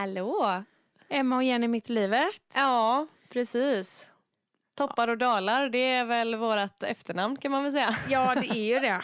[0.00, 0.62] Hallå!
[1.08, 2.42] Emma och Jenny mitt i livet.
[2.54, 4.10] Ja, precis.
[4.74, 7.96] Toppar och dalar, det är väl vårt efternamn kan man väl säga.
[8.08, 9.02] Ja, det är ju det.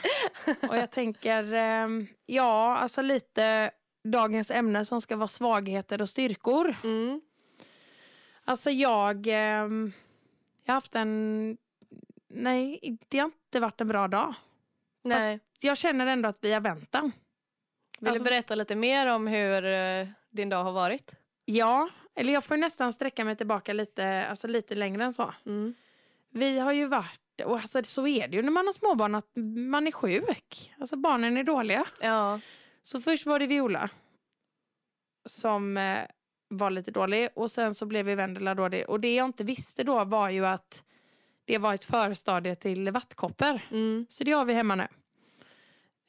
[0.69, 1.89] Och jag tänker, eh,
[2.27, 3.71] ja, alltså lite
[4.05, 6.77] dagens ämne som ska vara svagheter och styrkor.
[6.85, 7.21] Mm.
[8.45, 11.57] Alltså jag, eh, jag har haft en,
[12.29, 14.35] nej, det har inte varit en bra dag.
[15.05, 15.39] Nej.
[15.39, 17.05] Fast jag känner ändå att vi har väntat.
[17.99, 21.15] Vill alltså- du berätta lite mer om hur eh, din dag har varit?
[21.45, 25.35] Ja, eller jag får nästan sträcka mig tillbaka lite, alltså lite längre än så.
[25.47, 25.75] Mm.
[26.31, 29.37] Vi har ju varit, och alltså så är det ju när man har småbarn, att
[29.71, 30.75] man är sjuk.
[30.81, 31.85] Alltså barnen är dåliga.
[32.01, 32.41] Ja.
[32.83, 33.91] Så först var det Viola
[35.27, 35.99] som eh,
[36.49, 38.89] var lite dålig och sen så blev vi Vendela dålig.
[38.89, 40.85] Och det jag inte visste då var ju att
[41.45, 43.61] det var ett förstadie till vattkoppor.
[43.71, 44.07] Mm.
[44.09, 44.87] Så det har vi hemma nu.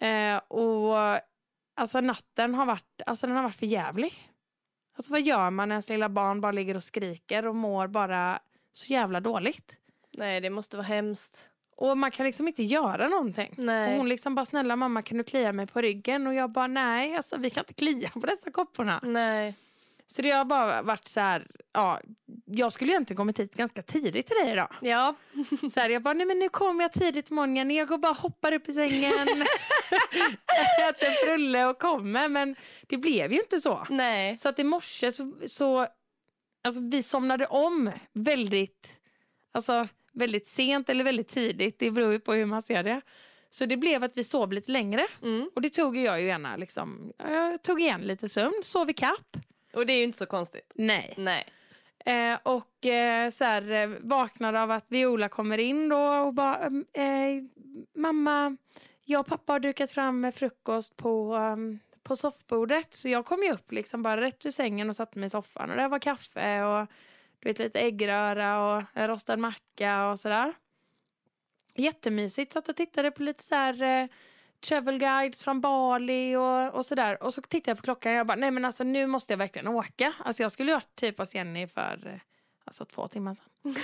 [0.08, 1.20] Eh, och
[1.78, 4.14] alltså natten har varit, alltså den har varit för jävlig.
[4.98, 8.40] Alltså vad gör man när ens lilla barn bara ligger och skriker och mår bara
[8.74, 9.78] så jävla dåligt?
[10.18, 11.50] Nej, det måste vara hemskt.
[11.76, 13.54] Och man kan liksom inte göra någonting.
[13.58, 13.92] Nej.
[13.92, 16.28] Och hon liksom bara, snälla mamma kan du klia mig på ryggen?
[16.28, 19.00] Och jag bara, nej alltså vi kan inte klia på dessa kopporna.
[19.04, 19.56] Nej.
[20.08, 22.02] Så det har bara varit så här, ja,
[22.46, 24.76] jag skulle egentligen kommit hit ganska tidigt till dig idag.
[24.82, 25.16] Ja.
[25.74, 28.54] Så här, jag bara, nej men nu kommer jag tidigt morgonen, jag går bara hoppar
[28.54, 29.14] upp i sängen,
[30.90, 32.30] äter frulle och kommer.
[32.30, 32.56] Men
[32.88, 33.86] det blev ju inte så.
[33.90, 34.38] Nej.
[34.38, 35.88] Så att i morse så, så
[36.64, 39.00] alltså vi somnade om väldigt,
[39.54, 43.02] alltså väldigt sent eller väldigt tidigt, det beror ju på hur man ser det.
[43.50, 45.50] Så det blev att vi sov lite längre Mm.
[45.56, 49.38] och det tog jag ju gärna liksom, jag tog igen lite sömn, sov i kapp.
[49.78, 50.72] Och det är ju inte så konstigt.
[50.76, 51.14] Nej.
[51.18, 51.46] Nej.
[52.06, 56.66] Eh, och eh, så här, eh, vaknade av att Viola kommer in då och bara
[56.94, 57.44] eh,
[57.96, 58.58] Mamma,
[59.06, 62.94] jag och pappa har dukat fram med frukost på, um, på soffbordet.
[62.94, 65.70] Så jag kom ju upp liksom bara rätt ur sängen och satte mig i soffan.
[65.70, 66.88] Och där var kaffe och
[67.40, 70.54] du vet, lite äggröra och en rostad macka och sådär.
[71.76, 72.54] Jättemysigt.
[72.54, 74.08] Satt och tittade på lite så här eh,
[74.62, 77.24] travel guides från Bali och, och sådär.
[77.24, 79.38] Och så tittade jag på klockan och jag bara, nej men alltså nu måste jag
[79.38, 80.14] verkligen åka.
[80.20, 82.22] Alltså jag skulle ju varit typ hos Jenny för
[82.66, 83.46] alltså två timmar sedan.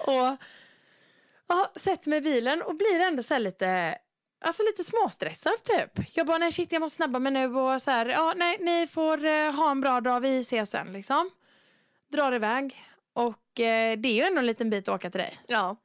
[0.00, 0.36] och
[1.46, 3.98] ja, sätter mig i bilen och blir ändå så lite,
[4.40, 6.16] alltså lite småstressad typ.
[6.16, 8.86] Jag bara, nej shit jag måste snabba mig nu och så här, ja nej ni
[8.86, 11.30] får eh, ha en bra dag, vi ses sen liksom.
[12.12, 12.82] Drar iväg
[13.12, 15.38] och eh, det är ju ändå en liten bit att åka till dig.
[15.46, 15.76] Ja.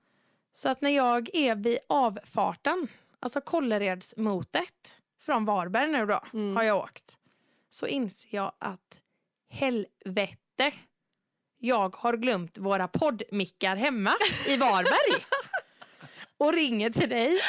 [0.54, 2.88] Så att när jag är vid avfarten,
[3.20, 6.56] alltså Kålleredsmotet från Varberg nu då, Mm.
[6.56, 7.18] har jag åkt.
[7.70, 9.02] Så inser jag att
[9.50, 10.72] helvete,
[11.58, 14.14] jag har glömt våra poddmickar hemma
[14.48, 15.24] i Varberg.
[16.38, 17.40] och ringer till dig.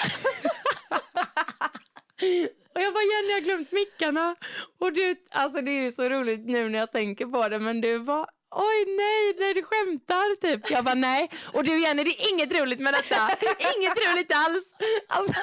[2.74, 4.36] och jag bara, Jenny jag har glömt mickarna.
[4.78, 7.80] Och du, alltså det är ju så roligt nu när jag tänker på det, men
[7.80, 10.70] du var Oj nej, nej du skämtar typ.
[10.70, 11.30] Jag bara nej.
[11.52, 13.30] Och du Jenny, det är inget roligt med detta.
[13.78, 14.72] Inget roligt alls.
[15.08, 15.32] Alltså,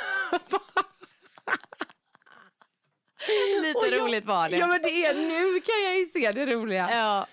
[3.62, 4.58] Lite jag- roligt var det.
[4.58, 6.90] ja men det är, nu kan jag ju se det roliga.
[6.92, 7.26] Ja.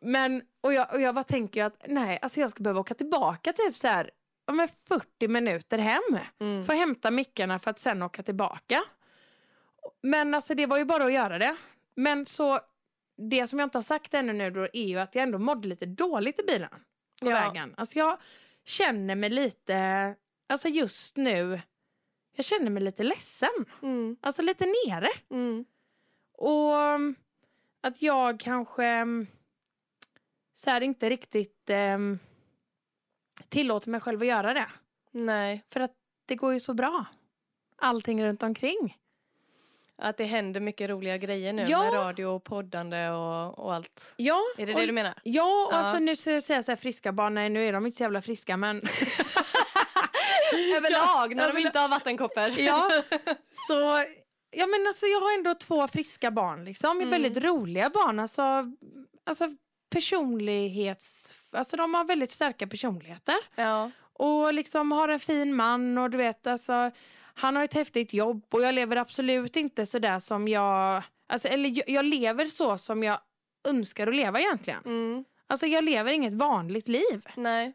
[0.00, 3.52] Men, och jag, och jag bara tänker att nej, alltså jag ska behöva åka tillbaka
[3.52, 4.10] typ så här,
[4.46, 6.18] om en 40 minuter hem.
[6.40, 6.64] Mm.
[6.64, 8.82] För att hämta mickarna för att sen åka tillbaka.
[10.02, 11.56] Men alltså det var ju bara att göra det.
[11.96, 12.60] Men så,
[13.16, 15.68] det som jag inte har sagt ännu nu då är ju att jag ändå mådde
[15.68, 16.70] lite dåligt i bilen
[17.22, 17.40] på Ja.
[17.40, 17.74] vägen.
[17.76, 18.18] Alltså jag
[18.64, 20.14] känner mig lite,
[20.48, 21.60] alltså just nu,
[22.36, 23.66] jag känner mig lite ledsen.
[23.82, 24.16] Mm.
[24.20, 25.08] Alltså lite nere.
[25.30, 25.64] Mm.
[26.38, 27.14] Och um,
[27.80, 29.26] att jag kanske um,
[30.54, 32.18] så här inte riktigt um,
[33.48, 34.66] tillåter mig själv att göra det.
[35.12, 35.64] Nej.
[35.72, 35.92] För att
[36.26, 37.04] det går ju så bra.
[37.76, 38.96] Allting runt omkring.
[40.02, 41.82] Att det händer mycket roliga grejer nu Ja.
[41.84, 44.14] med radio och poddande och, och allt.
[44.16, 45.14] Ja, Är det och, det du menar?
[45.22, 45.76] Ja, och Ja.
[45.78, 48.20] alltså nu säger jag så här friska barn, nej nu är de inte så jävla
[48.20, 48.76] friska men
[50.76, 52.48] Överlag, när de inte har vattenkoppor.
[52.58, 52.90] ja.
[53.68, 54.04] Så,
[54.50, 57.10] ja men alltså jag har ändå två friska barn liksom, Mm.
[57.10, 58.18] väldigt roliga barn.
[58.18, 58.42] Alltså,
[59.26, 59.48] alltså
[59.90, 63.36] personlighets, alltså de har väldigt starka personligheter.
[63.54, 63.90] Ja.
[64.12, 66.90] Och liksom har en fin man och du vet alltså
[67.38, 71.48] han har ett häftigt jobb och jag lever absolut inte så där som jag, alltså
[71.48, 73.18] eller jag, jag lever så som jag
[73.68, 74.82] önskar att leva egentligen.
[74.84, 75.24] Mm.
[75.46, 77.22] Alltså jag lever inget vanligt liv.
[77.36, 77.72] Nej.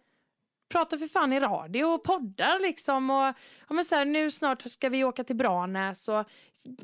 [0.69, 3.33] Pratar för fan i radio och poddar liksom och
[3.67, 6.25] ja, men så här, nu snart ska vi åka till Branäs och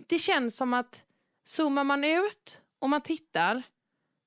[0.07, 1.03] det känns som att
[1.43, 3.63] zoomar man ut och man tittar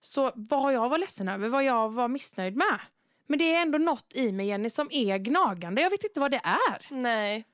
[0.00, 2.81] så vad jag var ledsen över, vad jag var missnöjd med.
[3.26, 6.31] Men det är ändå något i mig Jenny som är gnagande, jag vet inte vad
[6.31, 6.87] det är.
[6.91, 7.44] Nej.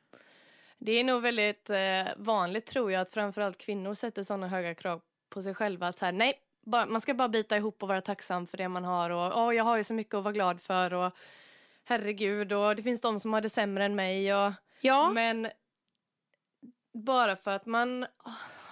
[0.87, 5.01] Det är nog väldigt eh, vanligt tror jag att framförallt kvinnor sätter sådana höga krav
[5.29, 5.89] på sig själva.
[5.89, 6.35] Att så här, nej,
[6.67, 9.11] bara, man ska bara bita ihop och vara tacksam för det man har.
[9.11, 10.95] Och åh, jag har ju så mycket att vara glad för.
[10.95, 11.13] Och
[11.85, 14.35] herregud, och det finns de som har det sämre än mig.
[14.35, 15.49] Och, Ja, Men
[16.93, 18.07] bara för att man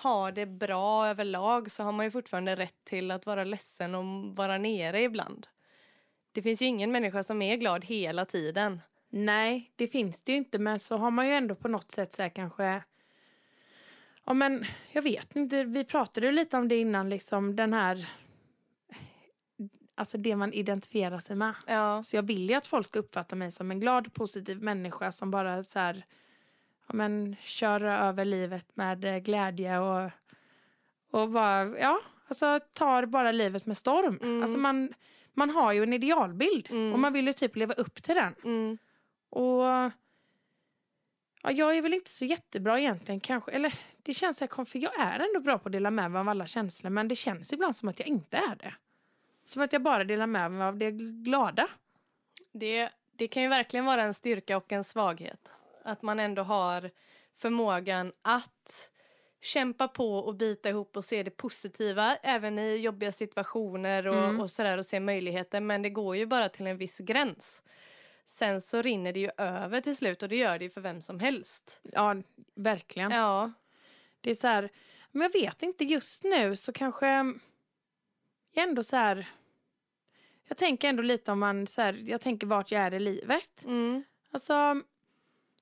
[0.02, 4.36] har det bra överlag så har man ju fortfarande rätt till att vara ledsen och
[4.36, 5.46] vara nere ibland.
[6.32, 8.80] Det finns ju ingen människa som är glad hela tiden.
[9.14, 10.58] Nej, det finns det ju inte.
[10.58, 12.82] Men så har man ju ändå på något sätt så här kanske...
[14.24, 15.64] Ja, men jag vet inte.
[15.64, 18.10] Vi pratade ju lite om det innan, liksom den här...
[19.94, 21.54] Alltså det man identifierar sig med.
[21.66, 22.02] Ja.
[22.04, 25.30] Så jag vill ju att folk ska uppfatta mig som en glad, positiv människa som
[25.30, 26.04] bara så här,
[26.86, 30.10] ja, men, kör över livet med glädje och,
[31.10, 34.18] och bara, ja, alltså tar bara livet med storm.
[34.22, 34.42] Mm.
[34.42, 34.94] Alltså man,
[35.32, 36.92] man har ju en idealbild Mm.
[36.92, 38.34] och man vill ju typ leva upp till den.
[38.44, 38.78] Mm.
[39.34, 39.90] Och
[41.42, 44.78] ja, jag är väl inte så jättebra egentligen kanske, eller det känns så här, för
[44.78, 47.52] jag är ändå bra på att dela med mig av alla känslor men det känns
[47.52, 48.74] ibland som att jag inte är det.
[49.44, 50.90] Som att jag bara delar med mig av det
[51.24, 51.68] glada.
[52.52, 55.50] Det, det kan ju verkligen vara en styrka och en svaghet.
[55.84, 56.90] Att man ändå har
[57.34, 58.90] förmågan att
[59.40, 64.40] kämpa på och bita ihop och se det positiva även i jobbiga situationer och, Mm.
[64.40, 65.60] och sådär och se möjligheter.
[65.60, 67.62] Men det går ju bara till en viss gräns.
[68.26, 71.02] Sen så rinner det ju över till slut och det gör det ju för vem
[71.02, 71.80] som helst.
[71.82, 72.16] Ja,
[72.54, 73.10] verkligen.
[73.10, 73.52] Ja.
[74.20, 74.70] Det är så här,
[75.10, 79.26] men jag vet inte, just nu så kanske jag ändå så här...
[80.48, 83.64] Jag tänker ändå lite om man så här, jag tänker vart jag är i livet.
[83.64, 84.04] Mm.
[84.30, 84.82] Alltså, jag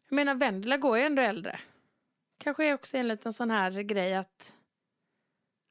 [0.08, 1.60] menar Vendela går ju ändå äldre.
[2.38, 4.52] Kanske är också en liten sån här grej att...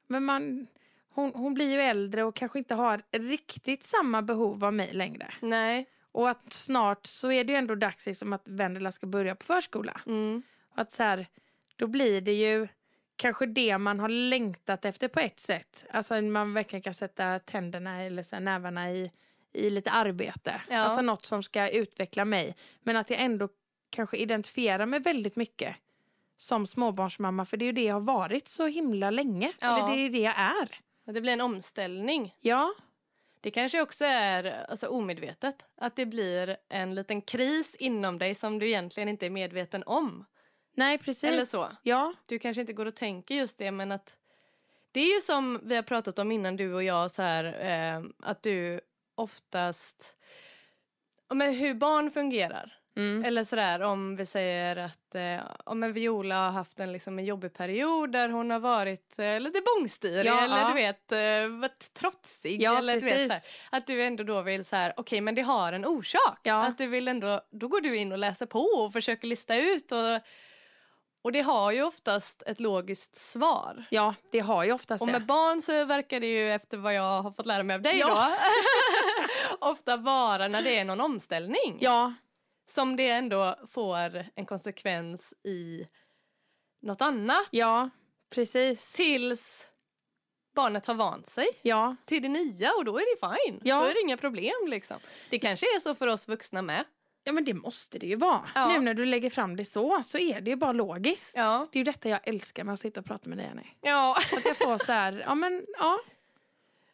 [0.06, 0.66] Men man,
[1.08, 5.34] hon, hon blir ju äldre och kanske inte har riktigt samma behov av mig längre.
[5.40, 5.86] Nej.
[6.12, 9.44] Och att snart så är det ju ändå dags liksom att Vendela ska börja på
[9.44, 10.00] förskola.
[10.06, 10.42] Mm.
[10.72, 11.26] Och att så här,
[11.76, 12.68] då blir det ju
[13.16, 15.86] kanske det man har längtat efter på ett sätt.
[15.90, 19.12] Alltså man verkligen kan sätta tänderna eller så här, nävarna i,
[19.52, 20.60] i lite arbete.
[20.70, 20.78] Ja.
[20.78, 22.56] Alltså något som ska utveckla mig.
[22.80, 23.48] Men att jag ändå
[23.90, 25.76] kanske identifierar mig väldigt mycket
[26.36, 27.44] som småbarnsmamma.
[27.44, 29.52] För det är ju det jag har varit så himla länge.
[29.60, 29.78] Ja.
[29.78, 30.80] Eller det är ju det jag är.
[31.12, 32.34] Det blir en omställning.
[32.40, 32.74] Ja,
[33.42, 35.64] Det kanske också är alltså, omedvetet.
[35.76, 40.24] Att det blir en liten kris inom dig som du egentligen inte är medveten om.
[40.74, 41.24] nej precis.
[41.24, 41.68] Eller så.
[41.82, 44.16] Ja, Du kanske inte går och tänker just det men att
[44.92, 48.04] det är ju som vi har pratat om innan du och jag så här eh,
[48.22, 48.80] att du
[49.14, 50.16] oftast
[51.34, 52.81] men hur barn fungerar.
[52.96, 53.24] Mm.
[53.24, 57.24] Eller sådär om vi säger att eh, om en Viola har haft en, liksom, en
[57.24, 60.68] jobbig period där hon har varit eh, lite bångstyrig Ja, eller ja.
[60.68, 62.62] du vet eh, varit trotsig.
[62.62, 63.28] Ja, eller, du vet, precis.
[63.28, 66.40] så här, att du ändå då vill så här, okej men det har en orsak.
[66.42, 66.64] Ja.
[66.64, 69.92] Att du vill ändå, då går du in och läser på och försöker lista ut
[69.92, 70.20] och,
[71.24, 73.84] och det har ju oftast ett logiskt svar.
[73.90, 75.12] ja, det har ju oftast Och det.
[75.12, 77.98] med barn så verkar det ju efter vad jag har fått lära mig av dig
[77.98, 78.08] Ja.
[78.08, 78.36] då
[79.70, 82.14] ofta vara när det är någon omställning Ja,
[82.72, 85.86] som det ändå får en konsekvens i
[86.82, 87.90] något annat ja,
[88.30, 88.92] precis.
[88.92, 89.68] tills
[90.54, 93.60] barnet har vant sig Ja, till det nya och då är det fine.
[93.64, 93.78] Ja.
[93.78, 94.96] Då är det inga problem liksom.
[95.30, 96.84] Det kanske är så för oss vuxna med.
[97.24, 98.50] Ja men det måste det ju vara.
[98.54, 98.68] Ja.
[98.68, 101.36] Nu när du lägger fram det så, så är det ju bara logiskt.
[101.36, 101.68] Ja.
[101.72, 103.76] Det är ju detta jag älskar med att sitta och prata med dig Annie.
[103.80, 104.16] Ja.
[104.36, 106.00] Att jag får så här, ja men ja.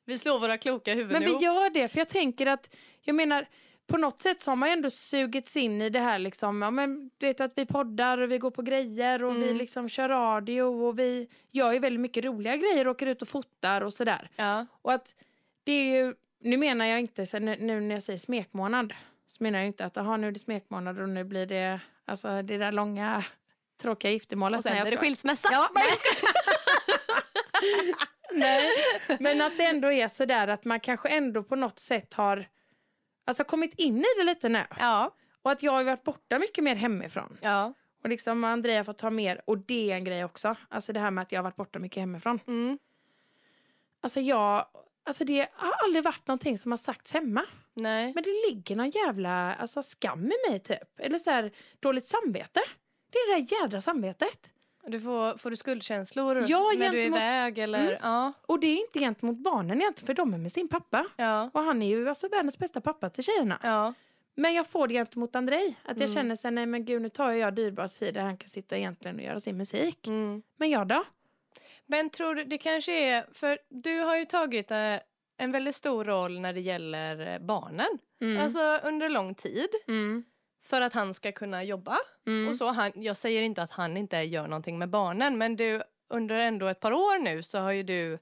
[0.05, 1.43] Vi slår våra kloka huvuden Men vi ihop.
[1.43, 3.49] gör det för jag tänker att, jag menar
[3.89, 7.11] på något sätt så har man ändå sugits in i det här liksom, ja men
[7.19, 9.57] du vet att vi poddar och vi går på grejer och vi Mm.
[9.57, 13.81] liksom kör radio och vi gör ju väldigt mycket roliga grejer, åker ut och fotar
[13.81, 14.31] och sådär.
[14.37, 14.67] Ja.
[14.83, 15.15] Och att
[15.65, 18.95] det är ju, nu menar jag inte, så nu, nu när jag säger smekmånad,
[19.27, 22.43] så menar jag inte att aha, nu är det smekmånad och nu blir det alltså
[22.43, 23.25] det där långa
[23.83, 24.59] tråkiga giftermålet.
[24.59, 25.49] Och sen Nej, jag är det skilsmässa.
[25.53, 25.87] Ja, Nej,
[28.33, 28.71] Nej,
[29.21, 32.47] men att det ändå är så där att man kanske ändå på något sätt har
[33.29, 34.65] alltså, kommit in i det lite nu.
[34.79, 35.15] Ja.
[35.43, 37.39] Och att jag har varit borta mycket mer hemifrån.
[37.41, 37.75] Ja.
[38.03, 40.57] Och liksom Andrea har fått ta mer, och det är en grej också.
[40.69, 42.41] Alltså det här med att jag har varit borta mycket hemifrån.
[42.47, 42.79] Mm.
[44.01, 44.67] Alltså jag,
[45.05, 47.45] alltså det har aldrig varit någonting som har sagts hemma.
[47.75, 48.13] Nej.
[48.15, 51.01] Men det ligger någon jävla alltså, skam i mig typ.
[51.01, 52.61] Eller så här, dåligt samvete.
[53.11, 54.53] Det är det där jädra samvetet.
[54.89, 57.83] Du får, får du skuldkänslor Ja, när du är iväg eller?
[57.89, 57.99] Mm.
[58.03, 58.33] Ja.
[58.47, 61.07] Och det är inte gentemot barnen egentligen, för de är med sin pappa.
[61.17, 61.51] Ja.
[61.55, 63.59] Och han är ju alltså världens bästa pappa till tjejerna.
[63.63, 63.95] Ja.
[64.35, 65.77] Men jag får det gentemot Andrei.
[65.85, 66.15] Att jag Mm.
[66.15, 68.77] känner så här, nej men gud nu tar jag dyrbar tid där han kan sitta
[68.77, 70.07] egentligen och göra sin musik.
[70.07, 70.43] Mm.
[70.57, 71.05] Men jag då?
[71.87, 74.95] Men tror du, det kanske är, för du har ju tagit eh,
[75.39, 77.87] en väldigt stor roll när det gäller eh, barnen.
[78.21, 78.43] Mm.
[78.43, 79.69] Alltså under lång tid.
[80.63, 81.99] För att han ska kunna jobba.
[82.27, 82.49] Mm.
[82.49, 82.67] Och så.
[82.67, 86.67] Han, jag säger inte att han inte gör någonting med barnen men du, under ändå
[86.67, 88.19] ett par år nu så har ju du...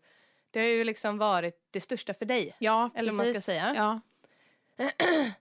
[0.50, 2.56] Det har ju liksom varit det största för dig.
[2.58, 3.44] Ja, Eller vad man ska precis.
[3.44, 3.72] säga.
[3.76, 4.00] Ja.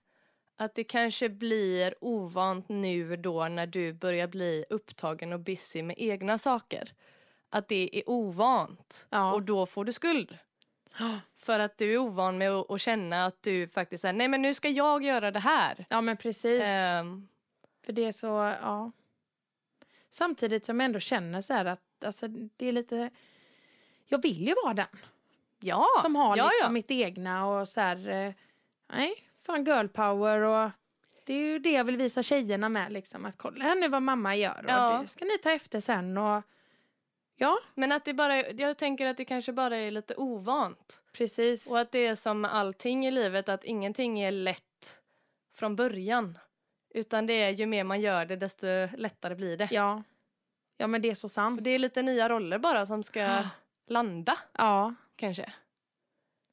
[0.58, 5.96] Att det kanske blir ovant nu då när du börjar bli upptagen och busy med
[5.98, 6.92] egna saker.
[7.50, 9.34] Att det är ovant Ja.
[9.34, 10.38] och då får du skuld.
[11.36, 14.42] För att du är ovan med att, att känna att du faktiskt säger nej men
[14.42, 15.86] nu ska jag göra det här.
[15.90, 16.62] ja, men precis.
[16.64, 17.28] Ehm,
[17.86, 18.26] För det är så,
[18.62, 18.92] ja.
[20.10, 23.10] Samtidigt som jag ändå känner så här att alltså, det är lite...
[24.08, 24.86] Jag vill ju vara den
[25.60, 26.70] ja, som har ja, liksom ja.
[26.70, 28.08] mitt egna och så här...
[28.08, 28.32] eh,
[28.92, 30.70] Nej, fan girl power och...
[31.24, 33.24] Det är ju det jag vill visa tjejerna med liksom.
[33.24, 34.98] Att kolla här nu vad mamma gör och Ja.
[35.02, 36.42] det ska ni ta efter sen och...
[37.38, 41.02] Ja, Men att det bara, jag tänker att det kanske bara är lite ovant.
[41.12, 41.70] precis.
[41.70, 45.00] Och att det är som med allting i livet att ingenting är lätt
[45.54, 46.38] från början.
[46.94, 48.66] Utan det är ju mer man gör det desto
[48.96, 49.68] lättare blir det.
[49.70, 50.02] Ja.
[50.76, 51.64] Ja, men det är så sant.
[51.64, 53.42] Det är lite nya roller bara som ska
[53.88, 54.94] landa Ja.
[55.16, 55.52] kanske.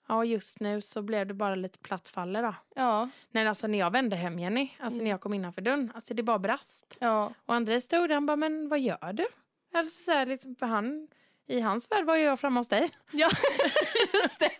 [0.08, 2.56] Ja, just nu så blev det bara lite plattfaller då.
[2.75, 5.04] Ja, Nej, alltså när jag vände hem Jenny, alltså Mm.
[5.04, 6.98] när jag kom innanför dörren, alltså det bara brast.
[7.00, 9.25] ja, Och André stod där och bara, men vad gör du?
[9.74, 11.08] Alltså så här, liksom, för han,
[11.48, 12.89] i hans värld var jag framme hos dig.
[13.12, 13.30] ja.
[14.13, 14.51] just det.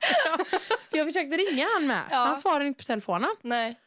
[0.90, 2.04] För jag försökte ringa han med.
[2.12, 2.18] Ja.
[2.18, 3.30] Han svarade inte på telefonen.
[3.42, 3.80] Nej.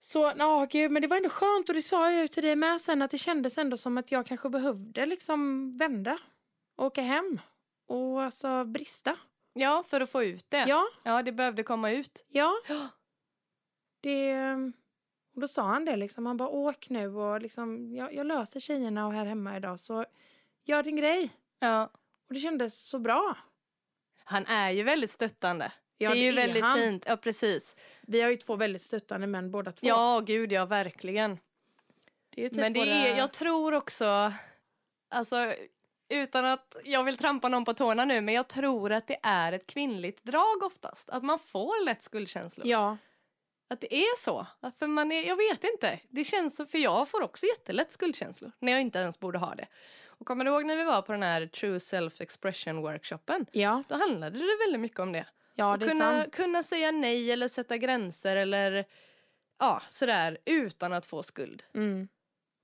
[0.00, 2.56] Så, ja gud, men det var ändå skönt och det sa jag ju till dig
[2.56, 6.18] med sen att det kändes ändå som att jag kanske behövde liksom vända.
[6.76, 7.40] Åka hem.
[7.86, 9.16] Och alltså brista.
[9.52, 10.64] Ja, för att få ut det.
[10.68, 12.24] Ja, Ja, det behövde komma ut.
[12.28, 12.52] ja.
[12.68, 12.88] Ja.
[14.00, 14.36] Det...
[15.34, 16.26] Och då sa han det liksom.
[16.26, 20.04] Han bara åk nu och liksom, jag, jag löser tjejerna och här hemma idag så
[20.64, 21.30] gör din grej.
[21.58, 21.90] Ja.
[22.28, 23.36] Och det kändes så bra.
[24.24, 25.72] Han är ju väldigt stöttande.
[25.98, 26.78] Ja, det är ju är väldigt han.
[26.78, 27.04] fint.
[27.08, 27.76] Ja, precis.
[28.02, 29.86] Vi har ju två väldigt stöttande män båda två.
[29.86, 31.38] Ja, gud ja, verkligen.
[32.34, 32.88] det typ Men det våra...
[32.88, 34.32] är, jag tror också,
[35.08, 35.54] alltså
[36.08, 39.52] utan att jag vill trampa någon på tårna nu, men jag tror att det är
[39.52, 41.10] ett kvinnligt drag oftast.
[41.10, 42.66] Att man får lätt skuldkänslor.
[42.66, 42.96] Ja,
[43.74, 44.46] Att det är så.
[44.78, 46.00] För man är, jag vet inte.
[46.10, 49.54] Det känns så, för jag får också jättelätt skuldkänslor när jag inte ens borde ha
[49.54, 49.66] det.
[50.06, 53.46] Och kommer du ihåg när vi var på den här True Self Expression workshopen?
[53.52, 55.26] ja, Då handlade det väldigt mycket om det.
[55.54, 56.34] ja det är kunna, sant.
[56.34, 58.84] kunna säga nej eller sätta gränser eller
[59.58, 61.62] ja, sådär utan att få skuld.
[61.74, 62.08] Mm.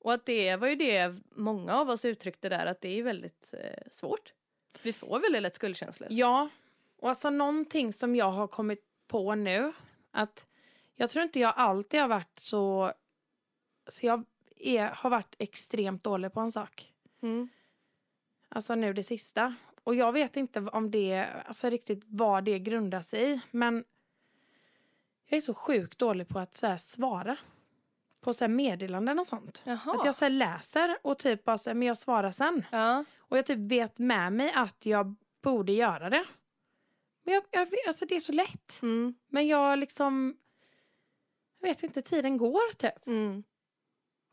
[0.00, 3.54] Och att det var ju det många av oss uttryckte där att det är väldigt
[3.58, 4.32] eh, svårt.
[4.82, 6.08] Vi får väldigt lätt skuldkänslor.
[6.12, 6.48] Ja,
[7.00, 9.72] och alltså någonting som jag har kommit på nu
[10.12, 10.46] att
[11.00, 12.92] jag tror inte jag alltid har varit så...
[13.86, 14.24] Så jag
[14.56, 16.92] är, har varit extremt dålig på en sak.
[17.22, 17.48] Mm.
[18.48, 19.54] Alltså nu det sista.
[19.84, 23.40] Och jag vet inte om det, alltså riktigt vad det grundar sig i.
[23.50, 23.84] Men
[25.26, 27.36] jag är så sjukt dålig på att så svara.
[28.20, 29.62] På så meddelanden och sånt.
[29.64, 29.96] Jaha.
[29.98, 32.64] Att jag så läser och typ bara så här, men jag svarar sen.
[32.72, 33.04] Ja.
[33.18, 36.24] Och jag typ vet med mig att jag borde göra det.
[37.22, 38.82] Men jag, jag alltså det är så lätt.
[38.82, 39.14] Mm.
[39.28, 40.36] Men jag liksom...
[41.60, 43.06] Jag vet inte, tiden går typ.
[43.06, 43.44] Mm.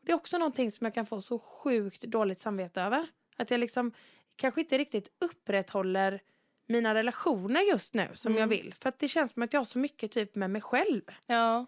[0.02, 3.08] Det är också någonting som jag kan få så sjukt dåligt samvete över.
[3.36, 3.92] Att jag liksom
[4.36, 6.20] kanske inte riktigt upprätthåller
[6.66, 8.40] mina relationer just nu som Mm.
[8.40, 8.74] jag vill.
[8.74, 11.02] För det känns som att jag har så mycket typ med mig själv.
[11.26, 11.66] Ja.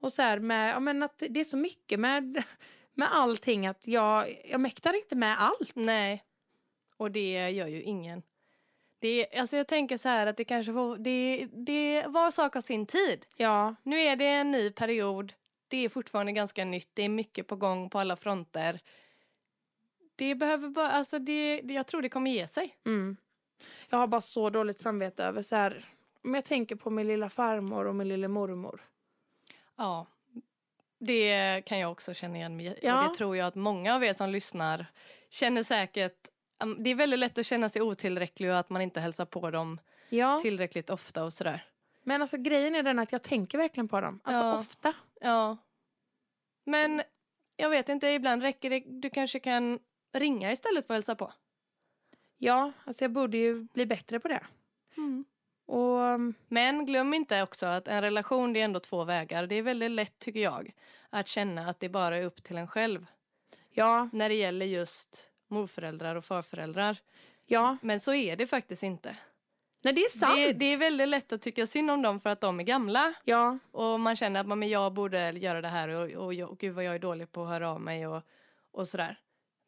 [0.00, 2.42] Och så här med, ja men att det är så mycket med,
[2.94, 5.72] med allting att jag, jag mäktar inte med allt.
[5.74, 6.24] Nej.
[6.96, 8.22] Och det gör ju ingen.
[9.02, 12.60] Det, alltså jag tänker så här att det kanske får, det, det var sak har
[12.60, 13.26] sin tid.
[13.36, 15.32] Ja, Nu är det en ny period.
[15.68, 16.88] Det är fortfarande ganska nytt.
[16.94, 18.80] Det är mycket på gång på alla fronter.
[20.16, 22.76] Det behöver bara, alltså det, jag tror det kommer ge sig.
[22.86, 23.16] mm.
[23.88, 25.88] Jag har bara så dåligt samvete över så här,
[26.24, 28.84] om jag tänker på min lilla farmor och min lilla mormor.
[29.76, 30.06] Ja,
[30.98, 32.78] det kan jag också känna igen mig.
[32.82, 33.02] Ja.
[33.02, 34.86] Och det tror jag att många av er som lyssnar
[35.30, 36.28] känner säkert.
[36.78, 39.80] Det är väldigt lätt att känna sig otillräcklig och att man inte hälsar på dem
[40.08, 41.64] Ja, tillräckligt ofta och sådär.
[42.02, 44.20] men alltså grejen är den att jag tänker verkligen på dem.
[44.24, 44.58] Alltså Ja.
[44.58, 44.94] ofta.
[45.20, 45.56] Ja.
[46.64, 47.02] Men
[47.56, 48.82] jag vet inte, ibland räcker det.
[48.86, 49.78] Du kanske kan
[50.12, 51.32] ringa istället för att hälsa på.
[52.38, 54.40] Ja, alltså jag borde ju bli bättre på det.
[55.66, 59.46] Och um, Men glöm inte också att en relation det är ändå två vägar.
[59.46, 60.72] Det är väldigt lätt tycker jag
[61.10, 63.06] att känna att det bara är upp till en själv
[63.70, 66.96] ja, när det gäller just morföräldrar och farföräldrar.
[67.46, 67.76] ja.
[67.82, 69.16] Men så är det faktiskt inte.
[69.84, 70.36] Nej, det är sant.
[70.36, 73.14] Det, det är väldigt lätt att tycka synd om dem för att de är gamla.
[73.24, 76.50] Ja, Och man känner att man, men jag borde göra det här och, och, och,
[76.50, 78.22] och gud vad jag är dålig på att höra av mig och,
[78.72, 79.18] och sådär.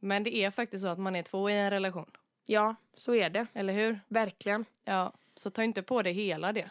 [0.00, 2.10] Men det är faktiskt så att man är två i en relation.
[2.46, 3.46] ja, så är det.
[3.52, 4.00] Eller hur?
[4.08, 4.64] Verkligen.
[4.84, 6.70] Ja, så ta inte på dig hela det.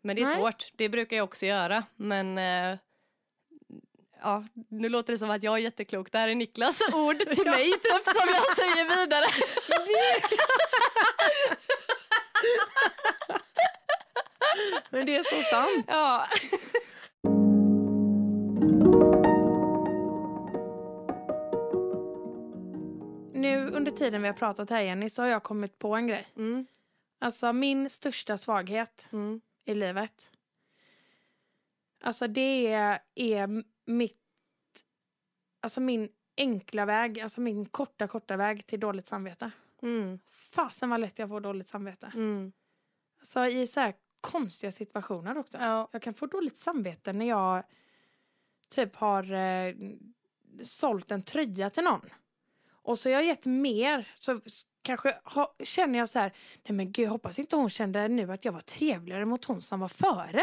[0.00, 0.36] Men det är Nej.
[0.36, 0.72] svårt.
[0.76, 1.84] Det brukar jag också göra.
[1.96, 2.78] Men eh,
[4.22, 6.12] ja, nu låter det som att jag är jätteklok.
[6.12, 9.24] Det här är Niklas ord till mig typ som jag säger vidare.
[14.90, 15.84] Men det är så sant.
[15.88, 16.26] ja.
[23.34, 26.26] Nu under tiden vi har pratat här Jenny så har jag kommit på en grej.
[26.36, 26.66] Mm.
[27.18, 29.40] Alltså min största svaghet Mm.
[29.64, 30.30] i livet.
[32.04, 33.62] Alltså det är, är
[33.96, 34.18] mitt...
[35.60, 39.50] Alltså min enkla väg, alltså min korta, korta väg till dåligt samvete.
[39.82, 40.18] Mm.
[40.28, 42.12] Fasen vad lätt jag får dåligt samvete.
[42.14, 42.52] Mm.
[43.18, 45.58] Alltså i så här konstiga situationer också.
[45.58, 45.88] Ja.
[45.92, 47.62] Jag kan få dåligt samvete när jag
[48.68, 49.74] typ har eh,
[50.62, 52.10] sålt en tröja till någon.
[52.70, 54.08] Och så har jag gett mer.
[54.14, 54.40] Så
[54.82, 56.32] kanske ha, känner jag så här,
[56.62, 59.62] nej men gud jag hoppas inte hon kände nu att jag var trevligare mot hon
[59.62, 60.42] som var före.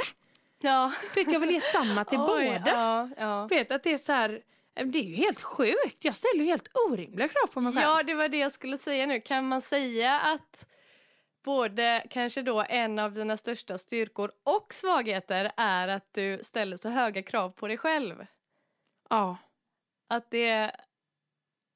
[0.61, 0.91] Ja.
[1.15, 2.63] Vet, jag vill ge samma till Oj, båda.
[2.65, 3.47] Ja, ja.
[3.47, 4.41] Vet att det är så här,
[4.75, 6.05] eh, det är ju helt sjukt.
[6.05, 7.83] Jag ställer ju helt orimliga krav på mig själv.
[7.83, 9.21] ja, det var det jag skulle säga nu.
[9.21, 10.65] Kan man säga att
[11.43, 16.89] både kanske då en av dina största styrkor och svagheter är att du ställer så
[16.89, 18.25] höga krav på dig själv?
[19.09, 19.37] ja.
[20.11, 20.71] Att det...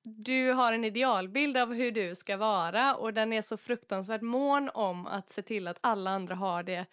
[0.05, 4.69] Du har en idealbild av hur du ska vara och den är så fruktansvärt mån
[4.73, 6.85] om att se till att alla andra har det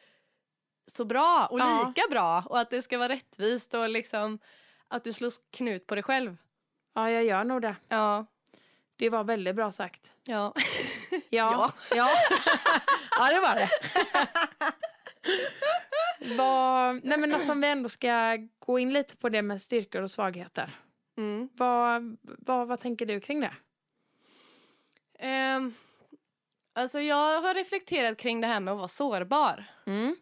[0.86, 1.84] så bra och Ja.
[1.88, 4.38] lika bra och att det ska vara rättvist och liksom
[4.88, 6.36] att du slår knut på dig själv.
[6.94, 7.76] ja, jag gör nog det.
[7.88, 8.26] Ja.
[8.96, 10.14] Det var väldigt bra sagt.
[10.24, 10.54] Ja.
[11.30, 11.72] Ja.
[11.90, 11.90] Ja.
[11.96, 12.08] Ja,
[13.18, 13.68] ja det var det.
[16.36, 20.02] vad, nej men alltså, om vi ändå ska gå in lite på det med styrkor
[20.02, 20.70] och svagheter.
[21.16, 21.48] Mm.
[21.52, 23.52] Vad, vad, vad tänker du kring det?
[25.18, 25.74] Ehm,
[26.72, 29.64] alltså jag har reflekterat kring det här med att vara sårbar.
[29.86, 30.16] Mm.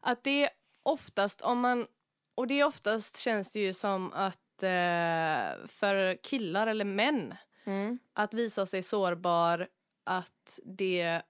[0.00, 0.50] Att det är
[0.82, 1.86] oftast om man...
[2.34, 7.34] Och det är oftast känns det ju som att eh, för killar eller män
[7.66, 7.98] Mm.
[8.14, 9.68] att visa sig sårbar,
[10.06, 11.22] att det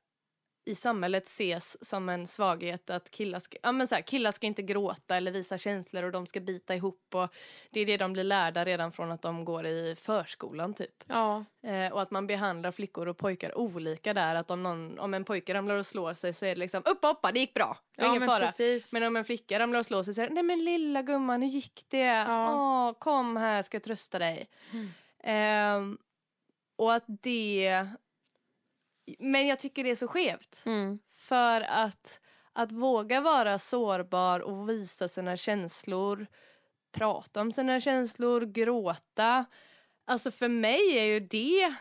[0.64, 4.46] i samhället ses som en svaghet att killar ska, ja, men så här, killar ska
[4.46, 7.34] inte gråta eller visa känslor och de ska bita ihop och
[7.70, 11.04] det är det de blir lärda redan från att de går i förskolan typ.
[11.06, 11.44] Ja.
[11.62, 14.34] Eh, och att man behandlar flickor och pojkar olika där.
[14.34, 17.02] Att om, någon, om en pojke ramlar och slår sig så är det liksom upp
[17.02, 17.76] hoppa, det gick bra.
[17.96, 18.46] Det ja ingen men fara.
[18.46, 18.92] precis.
[18.92, 21.42] Men om en flicka ramlar och slår sig så är det nej men lilla gumman
[21.42, 21.98] hur gick det?
[21.98, 22.54] Ja.
[22.54, 24.48] Åh, kom här ska jag trösta dig.
[24.72, 24.88] Mm.
[25.22, 25.98] Ehm,
[26.76, 27.86] och att det...
[29.18, 30.62] Men jag tycker det är så skevt.
[30.66, 30.98] Mm.
[31.08, 32.20] För att,
[32.52, 36.26] att våga vara sårbar och visa sina känslor,
[36.92, 39.44] prata om sina känslor, gråta.
[40.04, 41.74] Alltså för mig är ju det,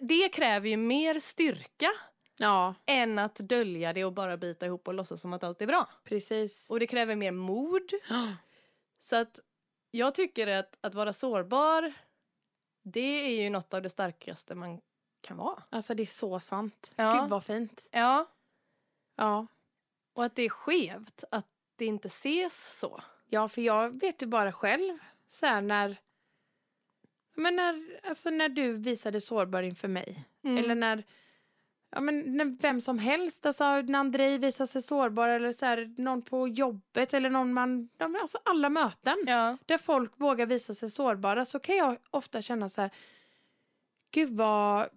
[0.00, 1.88] det kräver ju mer styrka
[2.36, 5.66] Ja, än att dölja det och bara bita ihop och låtsas som att allt är
[5.66, 5.90] bra.
[6.04, 6.66] precis.
[6.70, 7.92] Och det kräver mer mod.
[9.00, 9.40] Så att
[9.90, 11.92] jag tycker att, att vara sårbar,
[12.82, 14.80] det är ju något av det starkaste man
[15.22, 15.62] kan vara.
[15.70, 16.92] Alltså det är så sant.
[16.96, 17.20] Ja.
[17.20, 17.88] Gud vad fint.
[17.90, 18.26] Ja,
[19.16, 19.46] Ja.
[20.12, 23.02] och att det är skevt att det inte ses så.
[23.26, 24.94] Ja, för jag vet ju bara själv
[25.28, 25.96] så här när...
[27.34, 30.24] Men när, alltså när du visade sårbar inför mig.
[30.44, 30.58] Mm.
[30.64, 31.04] Eller när,
[31.90, 35.94] ja, men när vem som helst, alltså när Andrei visar sig sårbar eller så här,
[35.98, 39.56] någon på jobbet eller någon man, alltså alla möten Ja.
[39.66, 42.90] där folk vågar visa sig sårbara så kan jag ofta känna så här,
[44.10, 44.88] gud vad,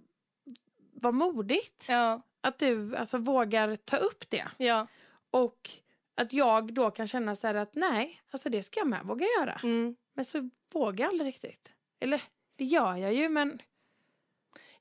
[0.96, 2.22] vad modigt Ja.
[2.42, 4.48] att du alltså vågar ta upp det.
[4.58, 4.88] Ja.
[5.32, 5.70] Och
[6.16, 9.26] att jag då kan känna så här att nej, alltså det ska jag med våga
[9.40, 9.60] göra.
[9.64, 9.96] Mm.
[10.14, 11.76] Men så vågar jag aldrig riktigt.
[12.00, 12.22] Eller
[12.56, 13.60] det gör jag ju men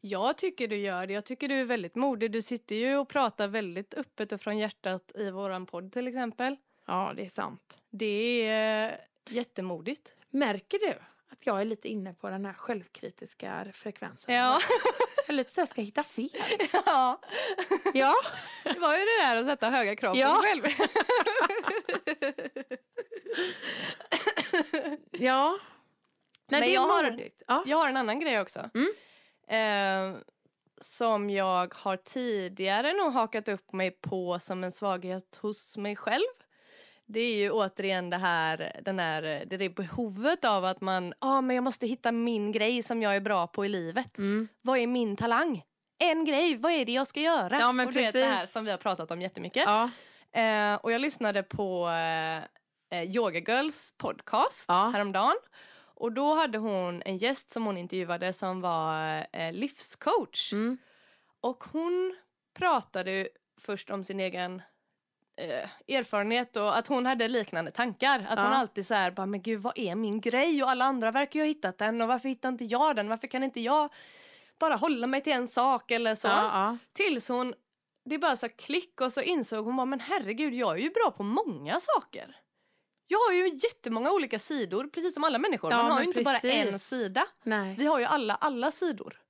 [0.01, 1.13] Jag tycker du gör det.
[1.15, 2.33] Jag tycker du är väldigt modig.
[2.33, 6.57] Du sitter ju och pratar väldigt öppet och från hjärtat i våran podd till exempel.
[6.87, 7.79] ja det är sant.
[7.91, 8.95] Det är eh,
[9.35, 10.15] jättemodigt.
[10.31, 10.95] Märker du
[11.29, 14.35] att jag är lite inne på den här självkritiska frekvensen?
[14.35, 14.59] Ja.
[15.29, 16.29] Lite så jag ska hitta fel.
[16.73, 17.21] ja.
[17.95, 18.15] Ja,
[18.65, 20.35] Det var ju det där att sätta höga krav Ja.
[20.37, 20.65] på sig själv.
[25.11, 25.59] ja.
[26.49, 27.29] Nej, Men jag har-.
[27.47, 27.63] Ja.
[27.67, 28.71] Jag har en annan grej också.
[28.75, 28.95] Mm.
[29.49, 30.19] Eh,
[30.81, 36.25] som jag har tidigare nog hakat upp mig på som en svaghet hos mig själv.
[37.07, 41.29] Det är ju återigen det här, den här, det är behovet av att man, ja
[41.29, 44.19] ah, men jag måste hitta min grej som jag är bra på i livet.
[44.19, 44.49] Mm.
[44.63, 45.63] Vad är min talang?
[45.99, 47.59] En grej, vad är det jag ska göra?
[47.61, 48.53] Ja, men och du vet det här precis.
[48.53, 49.65] som vi har pratat om jättemycket.
[49.67, 49.91] Ja.
[50.41, 52.37] Eh, och jag lyssnade på eh,
[52.99, 54.91] eh, Yoga Girls podcast Ja.
[54.95, 55.37] häromdagen.
[55.97, 60.53] Och då hade hon en gäst som hon intervjuade som var eh, livscoach.
[60.53, 60.79] Mm.
[61.41, 62.17] Och hon
[62.59, 63.29] pratade
[63.61, 64.63] först om sin egen
[65.37, 68.27] eh, erfarenhet och att hon hade liknande tankar.
[68.29, 68.55] Att hon Ja.
[68.57, 70.63] alltid så här, bara, men gud vad är min grej?
[70.63, 73.09] Och alla andra verkar ju ha hittat den och varför hittar inte jag den?
[73.09, 73.93] Varför kan inte jag
[74.59, 76.29] bara hålla mig till en sak eller så?
[76.29, 76.79] Ja, ja.
[76.93, 77.55] Tills hon,
[78.05, 81.11] det bara så klick och så insåg hon bara, men herregud jag är ju bra
[81.17, 82.37] på många saker.
[83.07, 85.71] Jag har ju jättemånga olika sidor, precis som alla människor.
[85.73, 86.41] Ja, Man har ju inte bara en
[86.73, 86.89] precis.
[86.89, 87.27] sida.
[87.43, 87.75] Nej.
[87.79, 89.21] Vi har ju alla, alla sidor.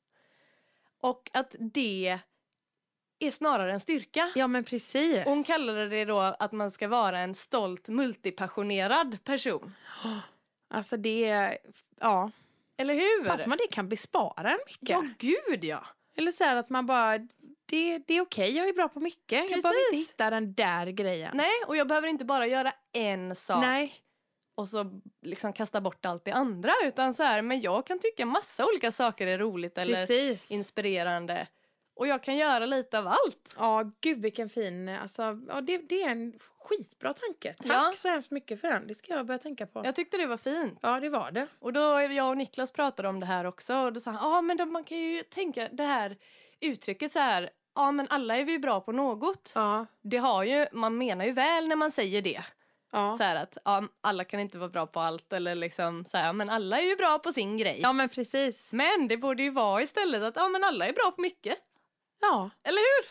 [1.00, 2.18] Och att det
[3.18, 4.32] är snarare en styrka.
[4.34, 5.24] Ja, men precis.
[5.24, 9.74] Hon kallade det då att man ska vara en stolt multipassionerad person.
[10.70, 11.58] Alltså det är...
[12.00, 12.30] Ja.
[12.76, 13.24] Eller hur?
[13.24, 14.88] Fast man det kan bespara en mycket.
[14.88, 15.84] Ja, gud ja.
[16.16, 17.18] Eller så här att man bara...
[17.66, 19.38] Det, det är okej, jag är bra på mycket.
[19.38, 20.10] Jag behöver inte Precis.
[20.10, 21.36] hitta den där grejen.
[21.36, 23.92] Nej, och jag behöver inte bara göra en sak Nej.
[24.54, 26.72] och så liksom kasta bort allt det andra.
[26.84, 30.50] Utan så här, men jag kan tycka massa olika saker är roligt eller Precis.
[30.50, 31.46] inspirerande.
[31.96, 33.54] Och jag kan göra lite av allt.
[33.58, 34.88] Ja, gud vilken fin...
[34.88, 37.52] Alltså, ja, det, det är en skitbra tanke.
[37.52, 37.92] Tack Ja.
[37.96, 38.86] så hemskt mycket för den.
[38.86, 39.82] Det ska jag börja tänka på.
[39.84, 40.78] Jag tyckte det var fint.
[40.82, 41.46] Ja, det var det.
[41.60, 44.42] Och då jag och Niklas pratade om det här också och då sa han, ja
[44.42, 46.16] men då, man kan ju tänka det här
[46.60, 49.52] uttrycket så här, ja men alla är vi bra på något.
[49.54, 49.86] Ja.
[50.02, 52.42] Det har ju, man menar ju väl när man säger det.
[52.92, 53.16] Ja.
[53.18, 56.50] Så att ja, alla kan inte vara bra på allt eller liksom så här, men
[56.50, 57.78] alla är ju bra på sin grej.
[57.82, 58.72] ja, men precis.
[58.72, 61.58] Men det borde ju vara istället att ja men alla är bra på mycket.
[62.30, 62.50] Ja.
[62.64, 63.10] Eller hur?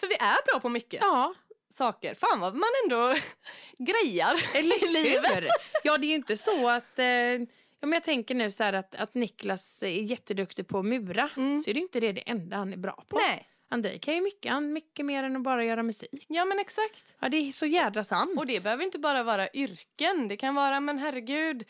[0.00, 1.34] För vi är bra på mycket Ja.
[1.70, 2.14] saker.
[2.14, 3.14] Fan vad man ändå
[3.78, 5.44] grejar Eller i livet.
[5.82, 6.98] Ja, det är ju inte så att...
[6.98, 7.46] Eh, ja,
[7.80, 11.30] men jag tänker nu så att, att Niklas är jätteduktig på att mura.
[11.36, 11.62] Mm.
[11.62, 13.16] Så är det inte det, det enda han är bra på.
[13.18, 16.24] Nej, Andrei kan ju mycket, han mycket mer än att bara göra musik.
[16.28, 17.16] ja men exakt.
[17.20, 18.38] Ja, det är så jädra sant.
[18.38, 20.28] Och det behöver inte bara vara yrken.
[20.28, 21.64] Det kan vara, men herregud,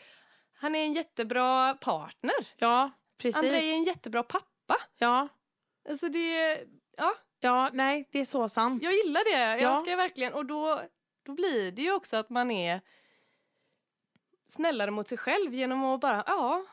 [0.61, 2.35] han är en jättebra partner.
[2.59, 3.37] Ja, precis.
[3.37, 4.77] Andrei är en jättebra pappa.
[4.99, 5.29] Ja.
[5.89, 6.61] Alltså det,
[6.97, 8.83] ja, ja, nej, det är så sant.
[8.83, 9.41] jag gillar det.
[9.41, 9.57] Ja.
[9.57, 10.81] Jag ska verkligen, och då,
[11.23, 12.81] då blir det ju också att man är
[14.49, 16.65] snällare mot sig själv genom att bara, ja,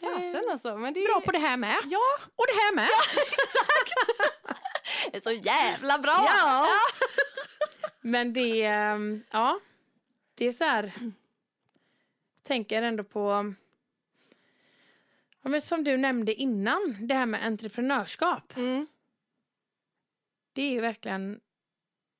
[0.00, 0.76] fasen alltså.
[0.76, 1.76] Men det är, Bra på det här med.
[1.84, 2.88] Ja, Och det här med.
[5.10, 6.24] det är så jävla bra!
[6.26, 6.66] Ja.
[8.00, 9.60] Men det, ehm, ja,
[10.34, 10.92] det är så här.
[12.42, 13.54] Tänker ändå på,
[15.42, 18.56] ja, men som du nämnde innan, det här med entreprenörskap.
[18.56, 18.86] Mm.
[20.52, 21.40] Det är ju verkligen,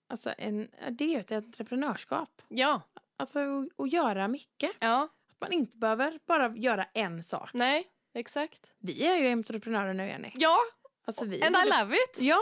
[0.09, 2.42] alltså en, det är ju ett entreprenörskap.
[2.48, 2.83] Ja,
[3.16, 3.40] Alltså
[3.78, 4.70] att- göra mycket.
[4.80, 7.50] ja, Att man inte behöver bara göra en sak.
[7.54, 8.66] nej, exakt.
[8.78, 10.30] Vi är ju entreprenörer nu, Jenny.
[10.35, 10.56] Ja,
[11.04, 12.16] Alltså, vi and I love it!
[12.20, 12.38] Ja,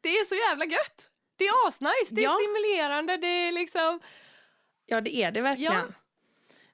[0.00, 1.10] Det är så jävla gött!
[1.36, 2.38] Det är asnice, det är Ja.
[2.42, 4.00] stimulerande, det är liksom...
[4.86, 5.72] Ja, det är det verkligen.
[5.74, 5.84] Ja.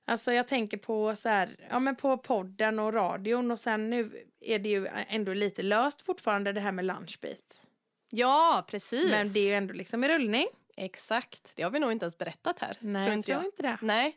[0.09, 4.27] Alltså jag tänker på så här, ja men på podden och radion och sen nu
[4.41, 7.63] är det ju ändå lite löst fortfarande det här med lunchbit.
[8.11, 9.11] Ja, precis.
[9.11, 10.47] Men det är ju ändå liksom i rullning.
[10.77, 12.77] Exakt, det har vi nog inte ens berättat här.
[12.81, 13.47] Nej, tror jag inte tror jag.
[13.47, 13.79] inte det.
[13.83, 14.17] Nej.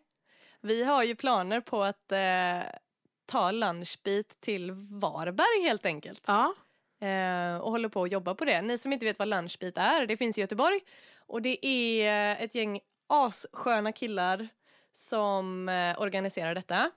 [0.62, 2.72] Vi har ju planer på att eh,
[3.26, 6.24] ta lunchbit till Varberg helt enkelt.
[6.28, 6.56] Ja,
[7.02, 8.62] Eh, och håller på att jobba på det.
[8.62, 10.80] Ni som inte vet vad lunchbit är, det finns i Göteborg.
[11.18, 14.48] Och det är eh, ett gäng assköna killar
[14.94, 16.92] som eh, organiserar detta.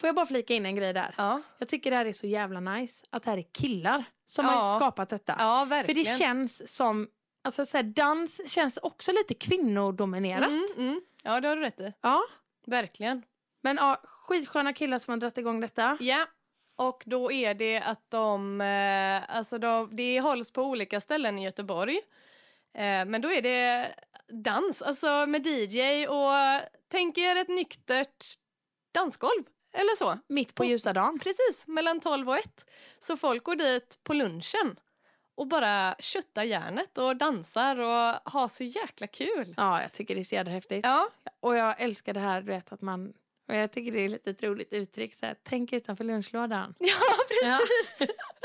[0.00, 1.14] får jag bara flika in en grej där?
[1.18, 4.44] Ja, Jag tycker det här är så jävla nice att det här är killar som
[4.44, 4.50] Ja.
[4.52, 5.36] har skapat detta.
[5.38, 6.04] ja För verkligen.
[6.04, 7.08] det känns som,
[7.44, 10.48] alltså så här, dans känns också lite kvinnodominerat.
[10.48, 11.00] mm, mm.
[11.22, 11.92] Ja, det har du rätt i.
[12.00, 12.22] Ja,
[12.66, 13.22] Verkligen.
[13.62, 15.96] men ja, skitsköna killar som har dragit igång detta.
[16.00, 16.26] Ja,
[16.76, 21.44] och då är det att de, eh, alltså de, det hålls på olika ställen i
[21.44, 21.96] Göteborg.
[22.74, 23.94] Eh, men då är det
[24.32, 28.38] dans, alltså med DJ och tänk er ett nyktert
[28.94, 30.18] dansgolv eller så.
[30.28, 31.18] Mitt på ljusa dagen.
[31.18, 32.66] Precis, mellan 12 och 1.
[32.98, 34.76] Så folk går dit på lunchen
[35.34, 39.54] och bara köttar järnet och dansar och har så jäkla kul.
[39.56, 40.80] Ja, jag tycker det är så jävla häftigt.
[40.84, 41.10] Ja,
[41.40, 43.12] Och jag älskar det här, du vet att man...
[43.48, 46.74] Och jag tycker det är lite ett roligt uttryck, så här, tänk utanför lunchlådan.
[46.78, 46.96] ja
[47.28, 48.08] precis.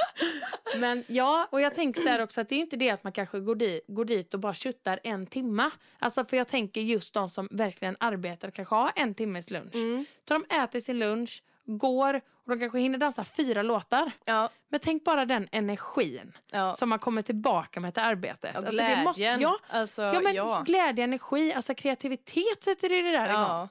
[0.79, 3.13] Men ja, och jag tänker så här också att det är inte det att man
[3.13, 5.71] kanske går dit, går dit och bara köttar en timma.
[5.99, 9.75] Alltså för jag tänker just de som verkligen arbetar kanske har en timmes lunch.
[9.75, 10.05] Mm.
[10.27, 14.11] Så de äter sin lunch, går och de kanske hinner dansa fyra låtar.
[14.25, 16.73] Ja, Men tänk bara den energin ja.
[16.73, 18.55] som man kommer tillbaka med till arbetet.
[18.55, 18.97] Alltså, glädjen.
[18.99, 20.63] det måste, ja, Alltså, ja, men ja.
[20.65, 23.41] glädje, energi, alltså kreativitet sätter du det där igång.
[23.41, 23.69] Ja,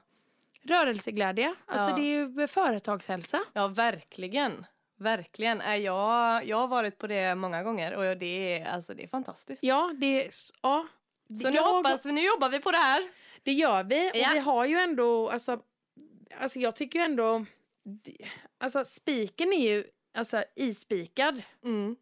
[0.63, 3.41] Rörelseglädje, alltså det är ju företagshälsa.
[3.53, 4.65] ja, verkligen.
[5.01, 5.61] Verkligen.
[5.61, 9.07] Är jag, jag har varit på det många gånger och det är, alltså, det är
[9.07, 9.63] fantastiskt.
[9.63, 10.29] Ja, det är...
[10.61, 10.87] Ja,
[11.41, 13.09] Så nu jag- hoppas nu jobbar vi på det här.
[13.43, 14.11] Det gör vi.
[14.13, 14.29] Ja.
[14.29, 15.59] Och vi har ju ändå, alltså,
[16.39, 17.45] alltså jag tycker ju ändå,
[18.59, 19.83] alltså spiken är ju
[20.13, 21.41] alltså ispikad.
[21.63, 21.95] Mm.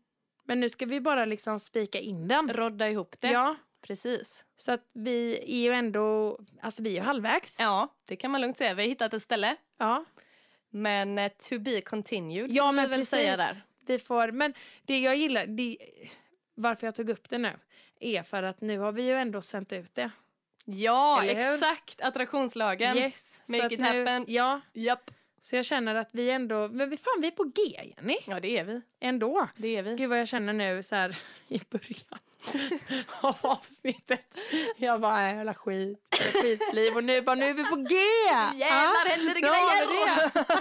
[0.44, 2.50] Men nu ska vi bara liksom spika in den.
[2.54, 3.32] Rodda ihop det.
[3.32, 4.46] Ja, Precis.
[4.58, 7.60] Så att vi är ju ändå, alltså vi är ju halvvägs.
[7.60, 8.74] Ja, det kan man lugnt säga.
[8.74, 9.56] Vi har hittat ett ställe.
[9.78, 10.06] Ja,
[10.70, 13.62] Men eh, to be continued ja men väl säga där.
[13.86, 14.54] Vi får, men
[14.86, 15.78] det jag gillar, det,
[16.56, 17.60] varför jag tog upp det nu,
[18.00, 20.12] är för att nu har vi ju ändå sänt ut det.
[20.66, 22.02] Ja, exakt!
[22.02, 22.98] Attraktionslagen.
[22.98, 23.42] Yes.
[23.48, 24.26] Make så it nu, happen.
[24.28, 25.12] Ja, Japp.
[25.42, 27.62] Så jag känner att vi ändå, men vi, fan vi är på G
[27.98, 28.18] Jenny.
[28.26, 28.82] Ja, det är vi.
[29.00, 29.48] Ändå.
[29.56, 29.96] Det är vi.
[29.96, 32.20] Gud vad jag känner nu så här i början
[33.22, 34.36] av avsnittet.
[34.78, 37.96] Jag bara, äh, jävla skit, jävla skitliv och nu bara, nu är vi på G!
[38.56, 39.88] Jävlar, händer det grejer!
[40.26, 40.60] det.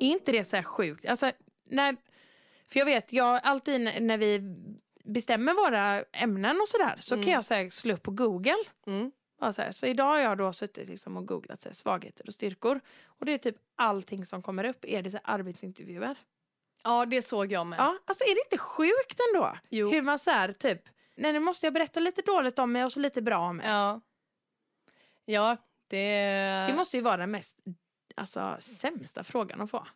[0.00, 1.06] Är inte det så här sjukt?
[1.06, 1.32] Alltså,
[1.68, 1.96] när,
[2.72, 4.40] för jag vet, jag alltid när vi
[5.04, 7.24] bestämmer våra ämnen och sådär så Mm.
[7.24, 8.64] kan jag så här, slå upp på Google.
[8.86, 9.12] Mm.
[9.52, 12.80] Så, så idag har jag då suttit liksom och googlat så här, svagheter och styrkor.
[13.04, 16.16] Och det är typ allting som kommer upp är det så här, arbetsintervjuer.
[16.84, 17.78] Ja, det såg jag med.
[17.78, 19.56] Ja, alltså är det inte sjukt ändå?
[19.70, 19.90] Jo.
[19.90, 20.82] Hur man så här, typ,
[21.16, 23.66] nej nu måste jag berätta lite dåligt om mig och så lite bra om mig.
[23.68, 24.00] Ja.
[25.24, 25.56] Ja,
[25.88, 26.66] det...
[26.68, 27.56] Det måste ju vara den mest
[28.16, 29.86] alltså, sämsta frågan att få.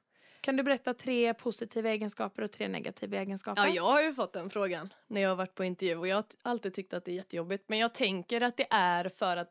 [0.46, 3.62] Kan du berätta tre positiva egenskaper och tre negativa egenskaper?
[3.62, 6.16] Ja, jag har ju fått den frågan när jag har varit på intervju och jag
[6.16, 7.64] har alltid tyckt att det är jättejobbigt.
[7.66, 9.50] Men jag tänker att det är för att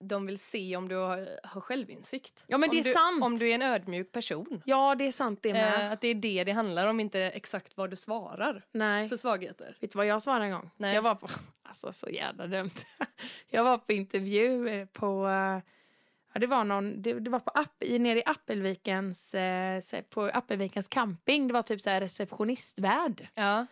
[0.00, 2.44] de vill se om du har, har självinsikt.
[2.46, 3.24] Ja, men om det är du, sant.
[3.24, 4.62] Om du är en ödmjuk person.
[4.66, 5.86] Ja, det är sant det med.
[5.86, 9.08] Eh, att det är det det handlar om, inte exakt vad du svarar nej.
[9.08, 9.76] för svagheter.
[9.80, 10.70] Vet du vad jag svarade en gång?
[10.76, 10.94] Nej.
[10.94, 11.28] Jag var på,
[11.62, 12.70] alltså så jävla dumt.
[13.50, 15.58] Jag var på intervju på, eh,
[16.32, 20.22] ja det var någon, det, det var på app, i, nere i Appelvikens, eh, på
[20.22, 21.46] Appelvikens camping.
[21.48, 23.28] Det var typ så här receptionistvärd.
[23.34, 23.66] Ja.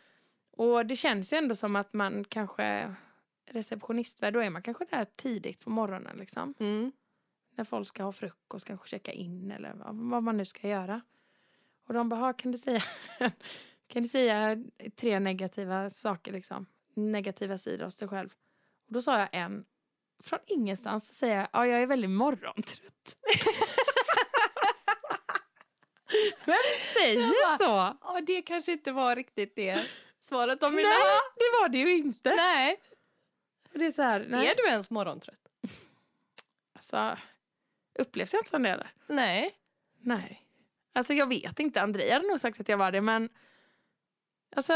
[0.51, 2.95] Och det känns ju ändå som att man kanske,
[3.51, 6.55] receptionistvärd, då är man kanske där tidigt på morgonen liksom.
[6.61, 6.93] Mm.
[7.57, 11.01] När folk ska ha frukost, kanske checka in eller vad, man nu ska göra.
[11.87, 12.83] Och de bara, "Ha, kan du säga,
[13.87, 14.65] kan du säga
[14.97, 16.67] tre negativa saker liksom?
[16.95, 18.35] Negativa sidor hos dig själv.
[18.87, 19.65] Och då sa jag en,
[20.23, 23.17] från ingenstans så säger jag, ja jag är väldigt morgontrött.
[26.45, 26.57] Vem
[26.95, 27.65] säger så?
[28.01, 29.87] Ja, det kanske inte var riktigt det
[30.21, 31.21] svaret de ville Nej, ha.
[31.37, 32.35] det var det ju inte.
[32.35, 32.81] Nej.
[33.73, 34.49] Det är så här, nej.
[34.49, 35.41] Är du ens morgontrött?
[36.75, 37.19] Alltså,
[37.99, 38.87] upplevs jag inte som det?
[39.07, 39.51] Nej.
[40.01, 40.47] Nej.
[40.95, 41.81] Alltså jag vet inte.
[41.81, 43.29] Andrea hade nog sagt att jag var det men
[44.57, 44.73] alltså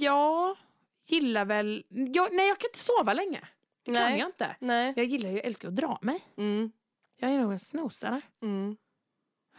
[0.00, 0.56] jag
[1.06, 3.40] gillar väl, jag, nej jag kan inte sova länge.
[3.94, 4.18] Kan Nej.
[4.18, 4.56] jag inte.
[4.60, 4.92] Nej.
[4.96, 6.24] Jag gillar ju, älskar att dra mig.
[6.36, 6.72] Mm.
[7.16, 8.20] Jag är nog en snosare.
[8.42, 8.76] Mm.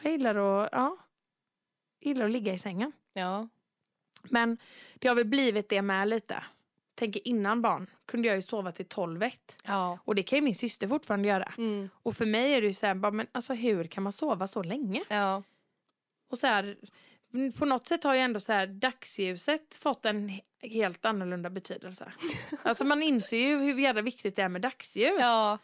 [0.01, 0.97] Jag gillar att, ja,
[1.99, 2.91] gillar att ligga i sängen.
[3.13, 3.47] Ja.
[4.23, 4.57] Men
[4.95, 6.43] det har väl blivit det med lite.
[6.95, 9.61] Tänker innan barn kunde jag ju sova till 12 ett.
[9.65, 9.99] Ja.
[10.05, 11.51] Och det kan ju min syster fortfarande göra.
[11.57, 11.89] Mm.
[11.93, 14.47] Och för mig är det ju så här, bara, men alltså hur kan man sova
[14.47, 15.03] så länge?
[15.09, 15.43] Ja.
[16.29, 16.77] Och så här,
[17.57, 22.11] på något sätt har ju ändå så här dagsljuset fått en he- helt annorlunda betydelse.
[22.63, 25.13] alltså man inser ju hur jävla viktigt det är med dagsljus.
[25.19, 25.57] Ja.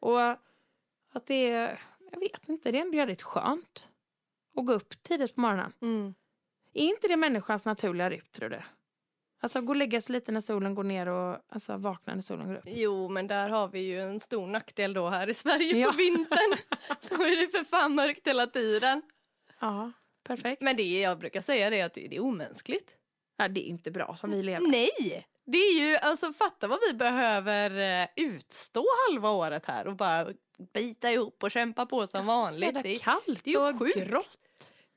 [0.00, 0.20] Och
[1.12, 1.80] att det är,
[2.12, 3.88] jag vet inte, det är ändå jävligt skönt
[4.56, 5.72] att gå upp tidigt på morgonen.
[5.82, 6.14] Mm.
[6.74, 8.60] Är inte det människans naturliga rytm tror du?
[9.40, 12.46] Alltså gå och lägga sig lite när solen går ner och alltså, vakna när solen
[12.48, 12.62] går upp.
[12.66, 15.90] Jo, men där har vi ju en stor nackdel då här i Sverige Ja.
[15.90, 16.56] på vintern.
[17.10, 19.02] Då är det för fan mörkt hela tiden.
[19.60, 19.92] Ja,
[20.24, 20.62] perfekt.
[20.62, 22.96] Men det jag brukar säga det är att det är omänskligt.
[23.36, 24.66] Ja, det är inte bra som vi lever.
[24.66, 25.26] Nej!
[25.46, 30.26] Det är ju, alltså fatta vad vi behöver eh, utstå halva året här och bara
[30.74, 32.74] bita ihop och kämpa på som vanligt.
[32.82, 33.96] Det är kallt det är och sjukt.
[33.96, 34.38] grått.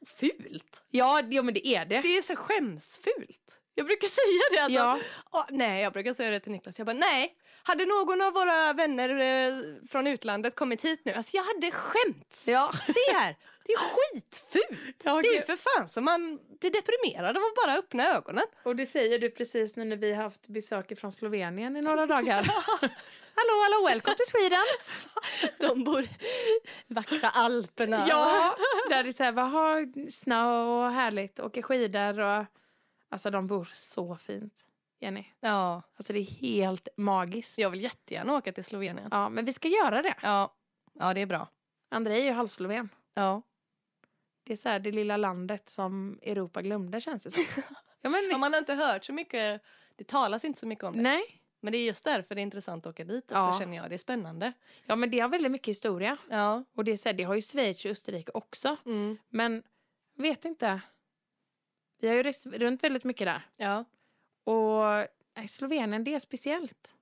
[0.06, 0.84] fult.
[0.90, 2.02] Ja, ja, men det är det.
[2.02, 3.62] Det är så skämsfult.
[3.76, 4.66] Jag brukar säga det.
[4.66, 5.00] Att Ja.
[5.32, 6.80] Åh, nej, jag brukar säga det till Niklas.
[6.80, 7.34] Jag bara, nej.
[7.64, 9.56] Hade någon av våra vänner eh,
[9.88, 12.48] från utlandet kommit hit nu, alltså jag hade skämts.
[12.48, 12.72] Ja.
[12.88, 13.36] Se här,
[13.67, 15.04] det är skitfult.
[15.06, 18.43] Ja, det är ju för fan så man blir deprimerad av att bara öppna ögonen.
[18.63, 22.06] Och det säger du precis nu när vi har haft besök från Slovenien i några
[22.06, 22.43] dagar.
[23.36, 24.65] hallå, hallå, welcome to Sweden!
[25.60, 26.10] De bor i
[26.88, 28.06] vackra Alperna.
[28.10, 28.56] Ja,
[28.89, 32.45] där det är så här, vad har snö och härligt, åker skidor och...
[33.10, 34.54] Alltså de bor så fint,
[34.99, 35.25] Jenny.
[35.39, 35.82] ja.
[35.97, 37.58] Alltså det är helt magiskt.
[37.58, 39.08] Jag vill jättegärna åka till Slovenien.
[39.12, 40.15] Ja, men vi ska göra det.
[40.21, 40.54] Ja,
[40.93, 41.47] ja det är bra.
[41.91, 42.89] André är ju halvsloven.
[43.13, 43.41] Ja.
[44.46, 47.44] Det är så här det lilla landet som Europa glömde känns det som.
[48.02, 49.62] Ja, men, man har inte hört så mycket,
[49.96, 51.02] det talas inte så mycket om det.
[51.02, 51.42] nej.
[51.60, 53.56] Men det är just därför det är intressant att åka dit också Ja.
[53.60, 53.90] känner jag.
[53.90, 54.54] Det är spännande.
[54.86, 56.18] Ja, men det har väldigt mycket historia.
[56.30, 56.64] Ja.
[56.76, 58.78] Och det, är så här, det har ju Schweiz och Österrike också.
[58.86, 59.18] Mm.
[59.30, 59.64] Men
[60.16, 60.82] vet inte.
[62.02, 63.42] Vi har ju rest runt väldigt mycket där.
[63.58, 63.86] Ja.
[64.44, 66.96] Och nej, Slovenien, det är speciellt.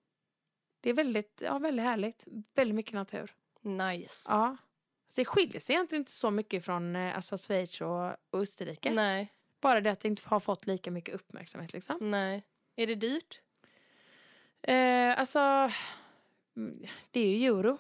[0.82, 2.26] Det är väldigt, ja, väldigt härligt.
[2.56, 3.34] Väldigt mycket natur.
[3.62, 4.30] Nice.
[4.32, 4.58] Ja.
[5.14, 8.92] Alltså det skiljer sig egentligen inte så mycket från eh, alltså Schweiz och, och Österrike.
[8.92, 11.74] Nej, Bara det att det inte har fått lika mycket uppmärksamhet.
[11.74, 11.98] Liksom.
[12.12, 12.44] nej.
[12.76, 13.42] Är det dyrt?
[14.62, 15.40] Eh, alltså,
[16.56, 17.78] mm, det är ju euro.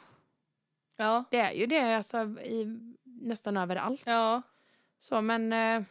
[0.95, 1.23] Ja.
[1.31, 4.03] Det är ju det alltså, i nästan överallt.
[4.05, 4.41] Ja.
[4.99, 5.83] Så, men eh,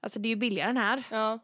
[0.00, 1.02] alltså, det är ju billigare än här.
[1.10, 1.38] Ja.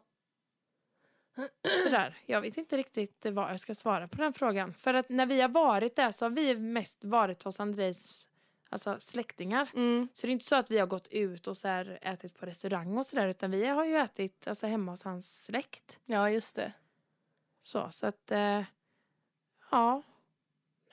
[1.83, 2.17] Sådär.
[2.25, 4.73] Jag vet inte riktigt vad jag ska svara på den frågan.
[4.73, 8.29] För att när vi har varit där så har vi mest varit hos Andrejs
[8.73, 9.69] alltså, släktingar.
[9.75, 10.07] Mm.
[10.13, 12.45] Så det är inte så att vi har gått ut och så här, ätit på
[12.45, 15.99] restaurang och sådär utan vi har ju ätit alltså, hemma hos hans släkt.
[16.05, 16.73] Ja, just det.
[17.61, 18.63] Så, så att eh,
[19.71, 20.03] ja.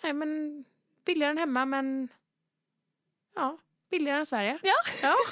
[0.03, 0.64] Nej men
[1.05, 2.09] billigare än hemma men
[3.35, 3.59] ja,
[3.90, 4.59] billigare än Sverige.
[4.62, 4.75] Ja.
[5.03, 5.14] ja.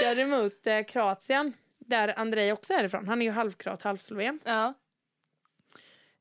[0.00, 3.08] Däremot eh, Kroatien där Andrei också är ifrån.
[3.08, 4.40] Han är ju halvkroat, halvsloven.
[4.44, 4.74] Ja.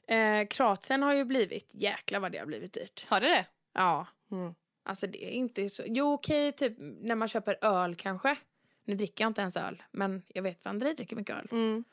[0.08, 3.06] Eh, Kroatien har ju blivit, jäklar vad det har blivit dyrt.
[3.10, 3.46] Har det det?
[3.76, 4.56] Ja, Mm.
[4.84, 5.84] alltså det är inte så.
[5.86, 8.36] Jo okej, typ när man köper öl kanske.
[8.84, 11.48] Nu dricker jag inte ens öl, men jag vet vad Andrei dricker mycket öl.
[11.52, 11.84] Mm.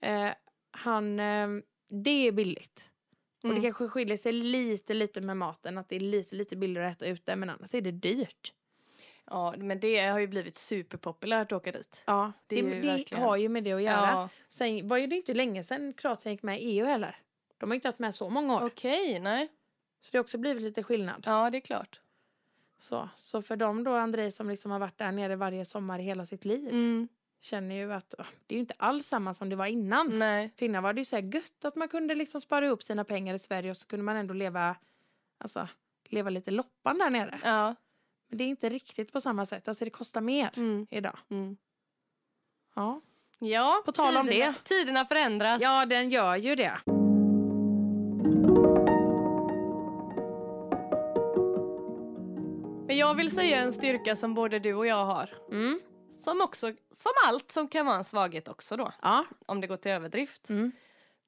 [0.00, 0.34] Eh,
[0.70, 1.48] han, eh,
[1.88, 2.90] det är billigt.
[3.38, 3.56] Och Mm.
[3.56, 5.78] det kanske skiljer sig lite, lite med maten.
[5.78, 7.36] Att det är lite, lite billigare att äta ute.
[7.36, 8.52] Men annars är det dyrt.
[9.26, 12.02] Ja, men det har ju blivit superpopulärt att åka dit.
[12.06, 14.10] Ja, Det det, ju det, verkligen- har ju med det att göra.
[14.10, 14.28] Ja.
[14.48, 17.16] Sen var ju det inte länge sedan Kroatien gick med i EU heller.
[17.58, 18.66] De har inte varit med så många år.
[18.66, 19.48] Okej, nej.
[20.04, 21.22] Så det har också blivit lite skillnad.
[21.26, 22.00] Ja, det är klart.
[22.78, 26.02] Så, så för dem då, Andrei som liksom har varit där nere varje sommar i
[26.02, 26.68] hela sitt liv.
[26.68, 27.08] Mm.
[27.40, 30.18] Känner ju att åh, det är ju inte alls samma som det var innan.
[30.18, 30.52] Nej.
[30.58, 33.04] För innan var det ju så här gött att man kunde liksom spara ihop sina
[33.04, 34.76] pengar i Sverige och så kunde man ändå leva,
[35.38, 35.68] alltså,
[36.08, 37.40] leva lite loppan där nere.
[37.44, 37.74] Ja.
[38.28, 39.68] Men det är inte riktigt på samma sätt.
[39.68, 40.86] Alltså det kostar mer Mm.
[40.90, 41.18] idag.
[41.30, 41.56] Mm.
[42.74, 43.00] Ja.
[43.38, 44.64] Ja, På tal om tiderna, det.
[44.64, 45.62] Tiderna förändras.
[45.62, 46.78] ja, den gör ju det.
[52.94, 55.30] Men jag vill säga en styrka som både du och jag har.
[55.50, 55.80] Mm.
[56.24, 58.92] Som också, som allt som kan vara en svaghet också då.
[59.02, 59.24] Ja.
[59.46, 60.48] Om det går till överdrift.
[60.48, 60.72] Mm.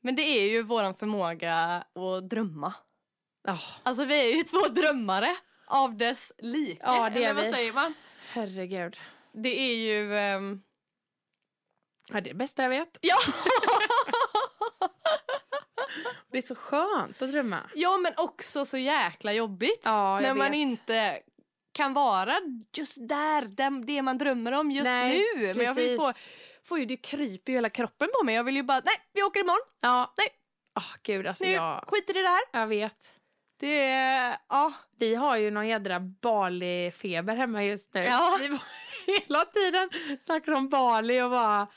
[0.03, 2.75] Men det är ju våran förmåga att drömma.
[3.49, 6.83] Oh, Alltså vi är ju två drömmare av dess like.
[6.85, 7.53] Ja, det är Eller vad vi.
[7.53, 7.95] säger man?
[8.33, 8.97] herregud.
[9.33, 10.17] Det är ju...
[10.19, 10.63] ehm,
[12.09, 12.99] Ja, det är det bästa jag vet.
[13.01, 13.17] Ja!
[16.31, 17.71] Det är så skönt att drömma.
[17.75, 19.81] ja, men också så jäkla jobbigt.
[19.85, 20.57] Ja, när jag man vet.
[20.59, 21.19] inte
[21.77, 22.33] kan vara
[22.77, 23.43] just där,
[23.87, 25.55] det man drömmer om just Nej, nu.
[25.55, 26.13] Men jag vill få,
[26.65, 28.35] får ju, det kryper ju hela kroppen på mig.
[28.35, 29.67] Jag vill ju bara, nej, vi åker imorgon.
[29.81, 30.15] Ja.
[30.19, 30.29] Nej.
[30.77, 32.41] Åh, gud, alltså Nu, jag, skit i det där.
[32.53, 32.97] jag vet.
[33.61, 33.87] Det
[34.49, 34.73] ja.
[34.99, 38.03] Vi har ju någon jädra Bali-feber hemma just nu.
[38.03, 38.39] Ja.
[38.41, 38.59] Vi
[39.13, 41.69] hela tiden snackar om Bali och bara...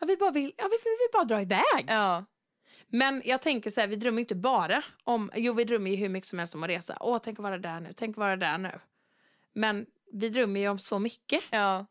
[0.00, 1.86] Ja, vi, bara vill, ja, vi, vi vill bara dra iväg.
[1.86, 2.24] ja.
[2.90, 5.30] Men jag tänker så här, vi drömmer inte bara om...
[5.34, 6.96] Jo, vi drömmer ju hur mycket som helst om att resa.
[7.00, 8.80] Åh, tänk att vara där nu, tänk att vara där nu.
[9.58, 11.86] Men vi drömmer ju om så mycket Ja.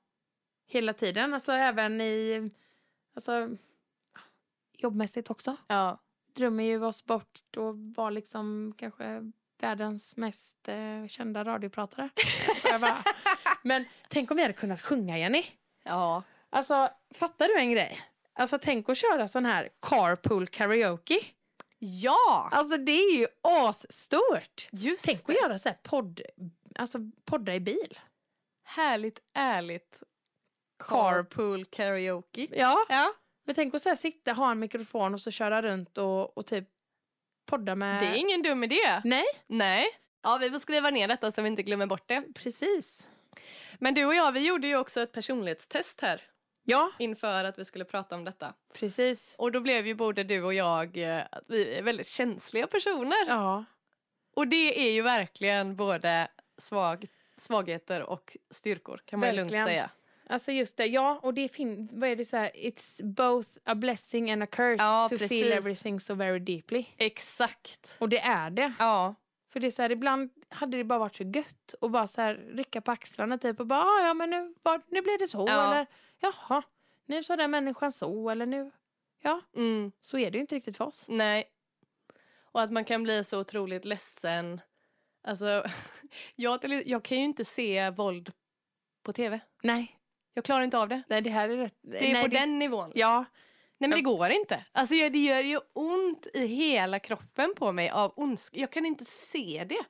[0.68, 1.34] hela tiden.
[1.34, 2.50] Alltså även i...
[3.16, 3.50] Alltså,
[4.78, 5.56] jobbmässigt också.
[5.68, 6.00] Ja.
[6.34, 12.10] Drömmer ju oss bort och vara liksom kanske världens mest eh, kända radiopratare.
[13.64, 15.46] Men tänk om vi hade kunnat sjunga, Jenny.
[15.84, 16.24] Ja.
[16.50, 18.00] Alltså, fattar du en grej?
[18.34, 21.20] Alltså, tänk att köra sån här carpool karaoke.
[21.80, 22.50] Ja!
[22.52, 24.68] Alltså, det är ju asstort.
[24.72, 25.34] Just Tänk det.
[25.34, 26.22] att göra så här podd,
[26.76, 28.00] alltså podda i bil.
[28.64, 30.04] Härligt, ärligt.
[30.84, 32.48] Car- Carpool karaoke.
[32.52, 32.86] Ja.
[32.90, 33.14] Ja.
[33.46, 36.46] Men tänk att så här sitta, ha en mikrofon och så köra runt och, och
[36.46, 36.68] typ
[37.46, 38.02] podda med...
[38.02, 39.02] Det är ingen dum idé.
[39.04, 39.86] Nej, Nej.
[40.24, 42.24] Ja, vi får skriva ner detta så vi inte glömmer bort det.
[42.36, 43.08] precis.
[43.80, 46.22] Men du och jag, vi gjorde ju också ett personlighetstest här
[46.64, 48.54] Ja, inför att vi skulle prata om detta.
[48.74, 49.36] precis.
[49.38, 53.28] Och då blev ju både du och jag, eh, vi är väldigt känsliga personer.
[53.28, 53.66] Ja,
[54.36, 56.28] Och det är ju verkligen både
[56.58, 57.06] svag,
[57.38, 59.68] svagheter och styrkor kan man ju lugnt Verkligen.
[59.68, 59.90] säga.
[60.30, 60.86] alltså just det.
[60.86, 62.52] Ja, och det är fin- vad är det så här?
[62.56, 65.30] It's both a blessing and a curse Ja, to precis.
[65.42, 66.86] feel everything so very deeply.
[66.98, 67.98] Exakt.
[68.00, 68.74] Och det är det.
[68.80, 69.16] Ja.
[69.50, 72.22] För det är så här, ibland hade det bara varit så gött och bara så
[72.22, 75.28] här rycka på axlarna typ och bara "Ah, ja men nu, var, nu blev det
[75.28, 75.72] så Ja.
[75.72, 75.86] eller
[76.20, 76.62] jaha,
[77.06, 78.72] nu sa den människan så eller nu,
[79.22, 79.92] ja Mm.
[80.02, 81.06] så är det ju inte riktigt för oss.
[81.08, 81.44] Nej.
[82.52, 84.62] Och att man kan bli så otroligt ledsen.
[85.24, 85.64] Alltså,
[86.36, 88.32] jag, jag kan ju inte se våld
[89.04, 89.40] på tv.
[89.64, 90.00] Nej,
[90.34, 91.02] Jag klarar inte av det.
[91.10, 91.80] nej det här är rätt.
[91.82, 92.92] Det är nej, på den nivån.
[92.96, 93.26] Ja,
[93.80, 94.66] Nej men det går inte.
[94.72, 98.60] Alltså det gör ju ont i hela kroppen på mig av ondska.
[98.60, 99.86] Jag kan inte se det.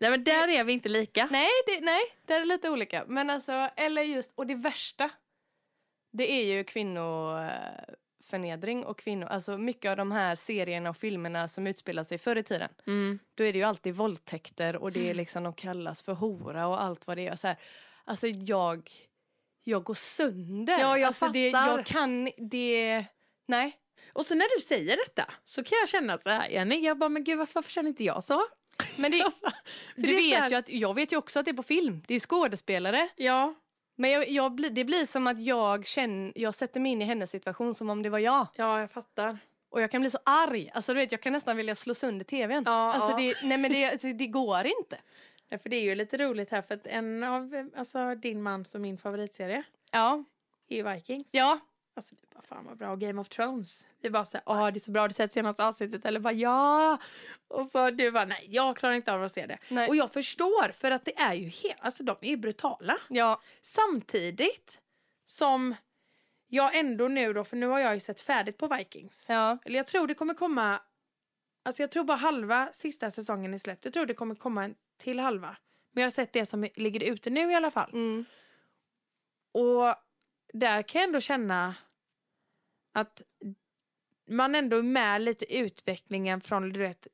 [0.00, 1.28] nej men där är vi inte lika.
[1.30, 3.04] Nej, det, nej, det är lite olika.
[3.08, 5.10] Men alltså, eller just, och det värsta.
[6.12, 6.64] Det är ju
[8.24, 12.36] kvinnoförnedring och kvinnor, alltså mycket av de här serierna och filmerna som utspelar sig förr
[12.36, 12.68] i tiden.
[12.86, 13.18] Mm.
[13.34, 16.82] Då är det ju alltid våldtäkter och det är liksom de kallas för hora och
[16.82, 17.36] allt vad det är.
[17.36, 17.56] Så här,
[18.04, 18.90] alltså jag,
[19.64, 20.78] jag går sönder.
[20.78, 21.76] Ja, jag alltså det, fattar.
[21.76, 23.04] jag kan, det,
[23.48, 23.76] nej.
[24.12, 27.08] Och så när du säger detta så kan jag känna så här, Jenny, jag bara,
[27.08, 28.46] men gud varför känner inte jag så?
[28.98, 29.50] Men det, Alltså,
[29.96, 32.14] du det vet ju att, jag vet ju också att det är på film, det
[32.14, 33.08] är ju skådespelare.
[33.16, 33.54] Ja,
[33.96, 37.04] Men jag, jag, blir- det blir som att jag känner, jag sätter mig in i
[37.04, 38.46] hennes situation som om det var jag.
[38.56, 39.38] ja, jag fattar.
[39.70, 40.70] Och jag kan bli så arg.
[40.74, 42.62] Alltså du vet, jag kan nästan vilja slå sönder tvn.
[42.66, 43.16] Ja, alltså, ja.
[43.16, 44.98] Det, nej men det, alltså, det går inte.
[45.48, 48.74] Ja, för det är ju lite roligt här för att en av alltså, din mans
[48.74, 50.24] och min favoritserie Ja.
[50.68, 51.28] är ju Vikings.
[51.30, 51.58] Ja.
[51.96, 52.90] Alltså det är bara fan vad bra.
[52.90, 53.86] Och Game of Thrones.
[54.00, 56.04] Vi bara såhär, åh det är så bra, du sett senaste avsnittet.
[56.04, 56.98] Eller bara ja.
[57.48, 59.58] Och så du bara, nej jag klarar inte av att se det.
[59.68, 59.88] Nej.
[59.88, 62.98] Och jag förstår för att det är ju helt, alltså de är ju brutala.
[63.08, 63.40] Ja.
[63.62, 64.80] Samtidigt
[65.24, 65.74] som
[66.48, 69.26] jag ändå nu då, för nu har jag ju sett färdigt på Vikings.
[69.28, 69.58] Ja.
[69.64, 70.80] Eller jag tror det kommer komma,
[71.62, 73.84] alltså jag tror bara halva sista säsongen är släppt.
[73.84, 75.56] Jag tror det kommer komma en till halva.
[75.92, 77.90] Men jag har sett det som ligger ute nu i alla fall.
[77.92, 78.24] Mm.
[79.52, 79.94] Och
[80.54, 81.74] där kan jag ändå känna
[82.92, 83.22] att
[84.28, 87.06] man ändå är med lite i utvecklingen från, du vet,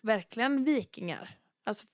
[0.00, 1.38] verkligen vikingar.
[1.64, 1.86] Alltså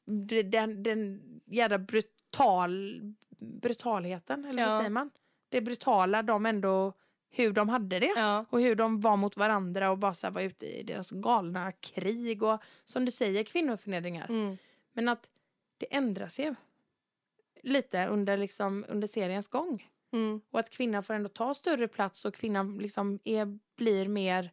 [0.44, 3.00] den, den jävla brutal,
[3.38, 4.68] brutalheten, eller Ja.
[4.68, 5.10] vad säger man?
[5.48, 6.92] Det brutala, de ändå,
[7.30, 8.12] hur de hade det.
[8.16, 8.44] Ja.
[8.50, 12.42] Och hur de var mot varandra och bara så var ute i deras galna krig
[12.42, 14.26] och som du säger kvinnoförnedringar.
[14.28, 14.56] Mm.
[14.92, 15.30] Men att
[15.78, 16.54] det ändras ju
[17.62, 19.88] lite under, liksom, under seriens gång.
[20.12, 20.40] Mm.
[20.50, 24.50] Och att kvinnan får ändå ta större plats och kvinnan liksom är, blir mer...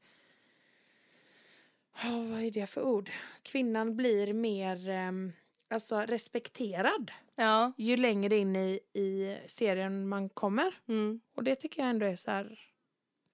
[2.03, 3.11] Ja, vad är det för ord?
[3.43, 5.33] Kvinnan blir mer ehm,
[5.69, 7.71] alltså, respekterad Ja.
[7.77, 10.73] ju längre in i, i serien man kommer.
[10.87, 11.21] Mm.
[11.35, 12.59] Och det tycker jag ändå är så här...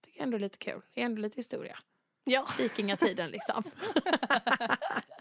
[0.01, 0.81] tycker jag ändå är lite kul.
[0.93, 1.77] Det är ändå lite historia.
[2.23, 2.47] Ja.
[2.57, 3.63] Vikingatiden liksom.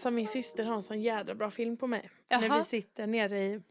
[0.00, 2.10] Alltså min syster har en sån jädra bra film på mig.
[2.30, 2.58] När Jaha.
[2.58, 3.62] vi sitter nere i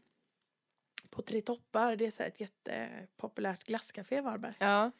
[1.10, 4.54] på Tre Toppar, det är så ett jättepopulärt glasscafé i Varberg.
[4.58, 4.90] Ja.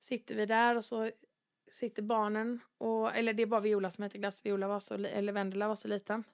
[0.00, 1.10] Sitter vi där och så
[1.70, 5.32] sitter barnen och, eller det är bara Viola som heter glass, Viola var så, eller
[5.32, 6.24] Vendela var så liten.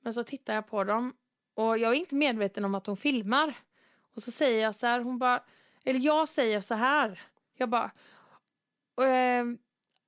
[0.00, 1.14] Men så tittar jag på dem
[1.54, 3.54] och jag är inte medveten om att hon filmar.
[4.14, 5.42] Och så säger jag så här, hon bara,
[5.84, 7.22] eller jag säger så här.
[7.54, 7.90] Jag bara,
[9.02, 9.58] ehm,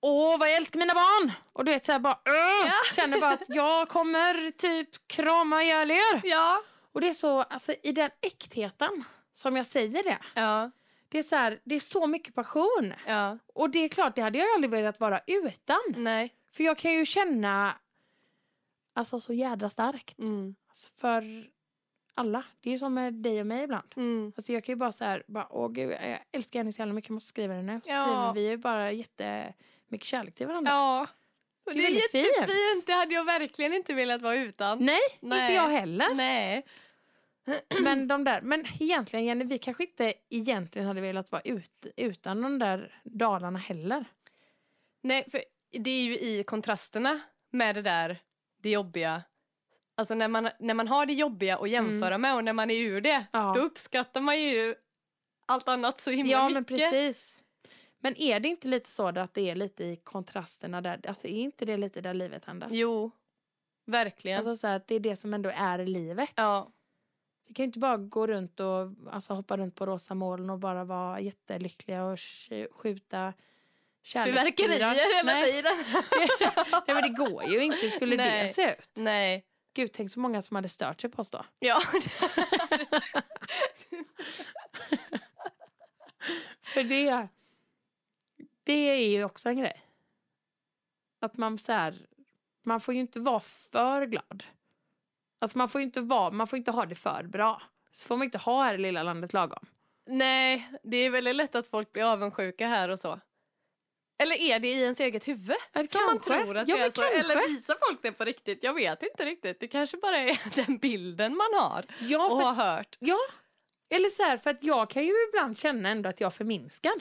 [0.03, 1.33] åh vad jag älskar mina barn!
[1.53, 5.91] Och du vet så här bara, "Åh!" känner bara att jag kommer typ krama ihjäl
[5.91, 6.21] er.
[6.25, 6.63] Ja.
[6.93, 10.19] Och det är så, alltså i den äktheten som jag säger det.
[10.35, 10.71] Ja.
[11.09, 12.95] Det är så här, det är så mycket passion.
[13.07, 13.39] Ja.
[13.55, 15.81] Och det är klart, det hade jag aldrig velat vara utan.
[15.97, 16.35] Nej.
[16.53, 17.75] För jag kan ju känna
[18.95, 20.19] alltså så jädra starkt.
[20.19, 20.55] Mm.
[20.69, 21.49] Alltså för
[22.15, 22.45] alla.
[22.61, 23.93] Det är ju som med dig och mig ibland.
[23.97, 24.33] Mm.
[24.37, 26.95] Alltså jag kan ju bara så här, bara, åh gud, jag älskar henne så jävla
[26.95, 27.81] mycket, jag måste skriva det nu.
[27.85, 28.05] Så Ja.
[28.05, 28.93] skriver vi ju bara
[29.93, 30.71] jättemycket kärlek till varandra.
[30.73, 31.07] Ja.
[31.67, 32.27] Det Det är är, väldigt fint.
[32.27, 32.87] jättefint.
[32.87, 34.79] Det hade jag verkligen inte velat vara utan.
[34.79, 35.41] Nej, Nej.
[35.41, 36.15] inte jag heller.
[36.15, 36.67] Nej.
[37.81, 42.43] Men de där, men egentligen Jenny, vi kanske inte egentligen hade velat vara ut, utan
[42.43, 44.05] de där dalarna heller.
[45.03, 45.43] Nej, för
[45.79, 47.21] det är ju i kontrasterna
[47.51, 48.19] med det där,
[48.63, 49.23] det jobbiga.
[49.97, 52.75] Alltså när man, när man har det jobbiga att jämföra med och när man är
[52.81, 53.25] ur det, Mm.
[53.33, 53.53] Ja.
[53.57, 54.75] då uppskattar man ju
[55.47, 56.55] allt annat så himla Ja, mycket.
[56.55, 57.42] men precis.
[58.05, 61.41] Men är det inte lite så att det är lite i kontrasterna där, alltså är
[61.41, 62.69] inte det lite där livet händer?
[62.71, 63.11] Jo,
[63.87, 64.37] verkligen.
[64.39, 66.31] Alltså så att det är det som ändå är livet.
[66.37, 66.71] ja.
[67.49, 70.59] Vi kan ju inte bara gå runt och alltså, hoppa runt på rosa moln och
[70.59, 73.33] bara vara jättelyckliga och sk- skjuta.
[74.05, 75.53] Fyrverkerier hela Nej.
[75.53, 75.73] tiden.
[76.87, 77.79] Nej men det går ju inte.
[77.83, 78.49] Hur skulle det Nej.
[78.49, 78.91] se ut?
[78.95, 79.45] Nej.
[79.75, 81.45] Gud, tänk så många som hade stört sig på oss då.
[81.59, 81.81] Ja.
[86.63, 87.29] För det,
[88.63, 89.85] det är ju också en grej.
[91.21, 92.07] Att man så här,
[92.65, 94.45] man får ju inte vara för glad.
[95.39, 97.63] Alltså man får inte, vara, man får inte ha det för bra.
[97.91, 99.67] Så får man inte ha här i lilla landet lagom.
[100.07, 103.21] Nej, det är väldigt lätt att folk blir avundsjuka här och så.
[104.19, 105.57] Eller är det i ens eget huvud?
[105.73, 106.43] Ja, Som man kanske.
[106.45, 107.01] tror att Ja, det är så.
[107.01, 107.21] kanske.
[107.21, 108.63] Eller visar folk det på riktigt?
[108.63, 109.61] Jag vet inte riktigt.
[109.61, 112.97] Det kanske bara är den bilden man har Ja, och för, har hört.
[113.01, 113.19] ja.
[113.91, 116.93] Eller så här, för att jag kan ju ibland känna ändå att jag förminskar.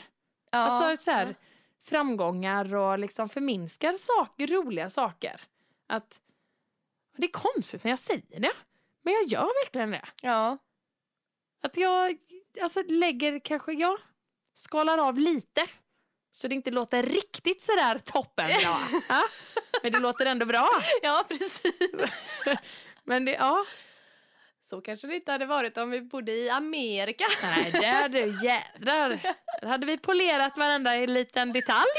[0.51, 0.57] Ja.
[0.59, 1.36] Alltså så här,
[1.84, 5.42] framgångar och liksom förminskar saker, roliga saker.
[5.88, 6.20] Att
[7.18, 8.54] det är konstigt när jag säger det.
[9.02, 10.06] Men jag gör verkligen det.
[10.22, 10.58] Ja.
[11.64, 12.18] Att jag
[12.62, 13.98] alltså, lägger kanske, ja,
[14.54, 15.68] skalar av lite.
[16.32, 18.80] Så det inte låter riktigt sådär toppen bra.
[19.10, 19.24] ja?
[19.84, 20.70] Men det låter ändå bra.
[21.02, 21.92] ja, precis.
[23.04, 23.66] Men det, ja.
[24.72, 27.24] Så kanske det inte hade varit om vi bodde i Amerika.
[27.44, 29.36] Nej, där du jädrar.
[29.62, 31.90] Där hade vi polerat varandra i en liten detalj.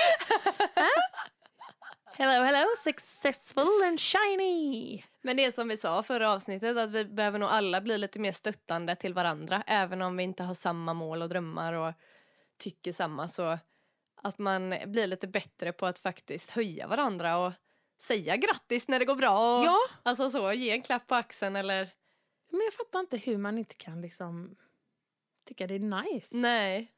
[2.17, 5.03] Hello, hello, successful and shiny.
[5.23, 8.19] Men det är som vi sa förra avsnittet att vi behöver nog alla bli lite
[8.19, 11.93] mer stöttande till varandra även om vi inte har samma mål och drömmar och
[12.59, 13.59] tycker samma så
[14.23, 17.53] att man blir lite bättre på att faktiskt höja varandra och
[18.03, 21.57] säga grattis när det går bra och Ja, alltså så ge en klapp på axeln
[21.57, 22.02] eller
[22.53, 24.57] men jag fattar inte hur man inte kan liksom
[25.45, 26.37] tycka det är nice.
[26.37, 26.93] nej,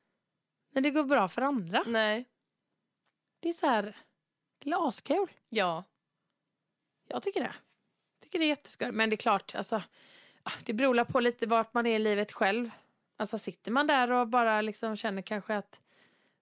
[0.70, 1.82] När det går bra för andra.
[1.86, 2.24] nej,
[3.40, 3.96] Det är så här,
[4.58, 5.30] det är askul.
[5.48, 5.84] ja,
[7.08, 7.54] Jag tycker det.
[8.14, 8.92] Jag tycker det är jätteskoj.
[8.92, 9.82] Men det är klart, alltså,
[10.42, 12.70] ah, det beror på lite vart man är i livet själv.
[13.16, 15.80] Alltså sitter man där och bara liksom känner kanske att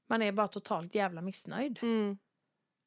[0.07, 1.79] man är bara totalt jävla missnöjd.
[1.83, 2.19] mm.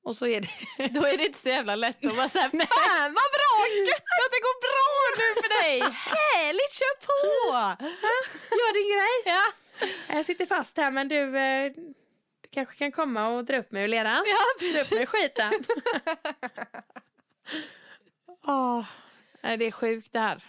[0.03, 0.87] Och så är det...
[0.99, 3.53] då är det inte så jävla lätt att vara såhär fan vad bra,
[3.87, 7.15] gött att det går bra nu för dig, härligt, kör på!
[8.59, 9.33] Gör din grej!
[9.35, 9.43] Ja,
[10.15, 11.71] Jag sitter fast här men du, eh,
[12.41, 14.23] du kanske kan komma och dra upp mig ur leran.
[14.25, 15.53] ja Dra upp mig ur skiten.
[19.41, 20.43] Nej, det är sjukt det här.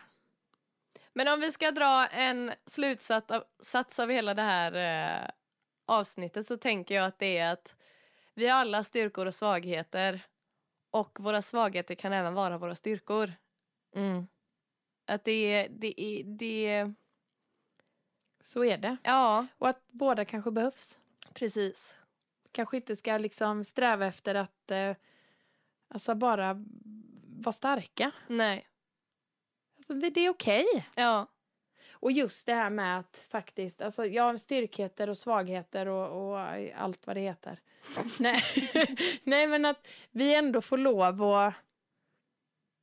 [1.12, 5.30] Men om vi ska dra en slutsats av, sats av hela det här eh,
[5.86, 7.76] avsnittet så tänker jag att det är att
[8.34, 10.20] vi har alla styrkor och svagheter
[10.90, 13.32] och våra svagheter kan även vara våra styrkor.
[13.96, 14.26] Mm.
[15.06, 16.94] Att det är, det är, det är,
[18.40, 18.96] Så är det.
[19.02, 20.98] ja, Och att båda kanske behövs.
[21.34, 21.96] precis.
[22.52, 24.96] Kanske inte ska liksom sträva efter att eh,
[25.88, 26.64] alltså bara
[27.26, 28.12] vara starka.
[28.26, 28.66] Nej,
[29.76, 30.64] Alltså det, är okej.
[30.96, 31.26] ja,
[31.90, 36.40] Och just det här med att faktiskt, alltså ja, styrkheter och svagheter och, och
[36.76, 37.60] allt vad det heter.
[38.18, 38.42] Nej.
[39.22, 41.54] Nej, men att vi ändå får lov att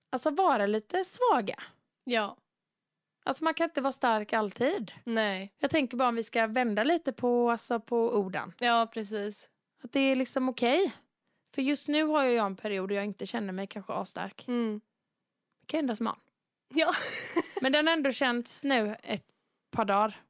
[0.09, 1.55] alltså vara lite svaga.
[2.03, 2.37] Ja,
[3.25, 4.91] Alltså man kan inte vara stark alltid.
[5.03, 8.53] nej, Jag tänker bara om vi ska vända lite på, alltså på orden.
[8.59, 9.49] ja precis.
[9.83, 10.93] Att det är liksom okej.
[11.51, 14.47] För just nu har jag en period där jag inte känner mig kanske asstark.
[14.47, 14.81] Mm.
[15.59, 16.19] Det kan ändras imorgon.
[16.73, 16.91] Ja.
[17.61, 19.25] Men den har ändå känts nu ett
[19.71, 20.21] par dagar.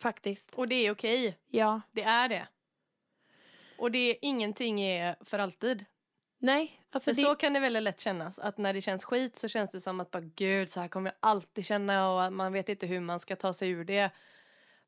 [0.00, 0.54] Faktiskt.
[0.54, 1.80] Och det är okej, Ja.
[1.92, 2.48] det är det.
[3.78, 5.84] Och det är ingenting är för alltid.
[6.38, 7.22] Nej, alltså det...
[7.22, 8.38] så kan det väldigt lätt kännas.
[8.38, 11.10] Att när det känns skit så känns det som att bara gud så här kommer
[11.10, 14.10] jag alltid känna och man vet inte hur man ska ta sig ur det.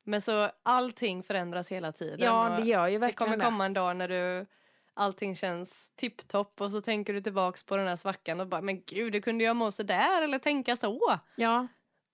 [0.03, 2.19] Men så allting förändras hela tiden.
[2.19, 4.45] Ja, det gör ju det verkligen kommer komma en dag när du
[4.93, 8.83] allting känns tipptopp och så tänker du tillbaks på den här svackan och bara men
[8.83, 11.19] gud, det kunde jag må så där eller tänka så.
[11.35, 11.67] Ja,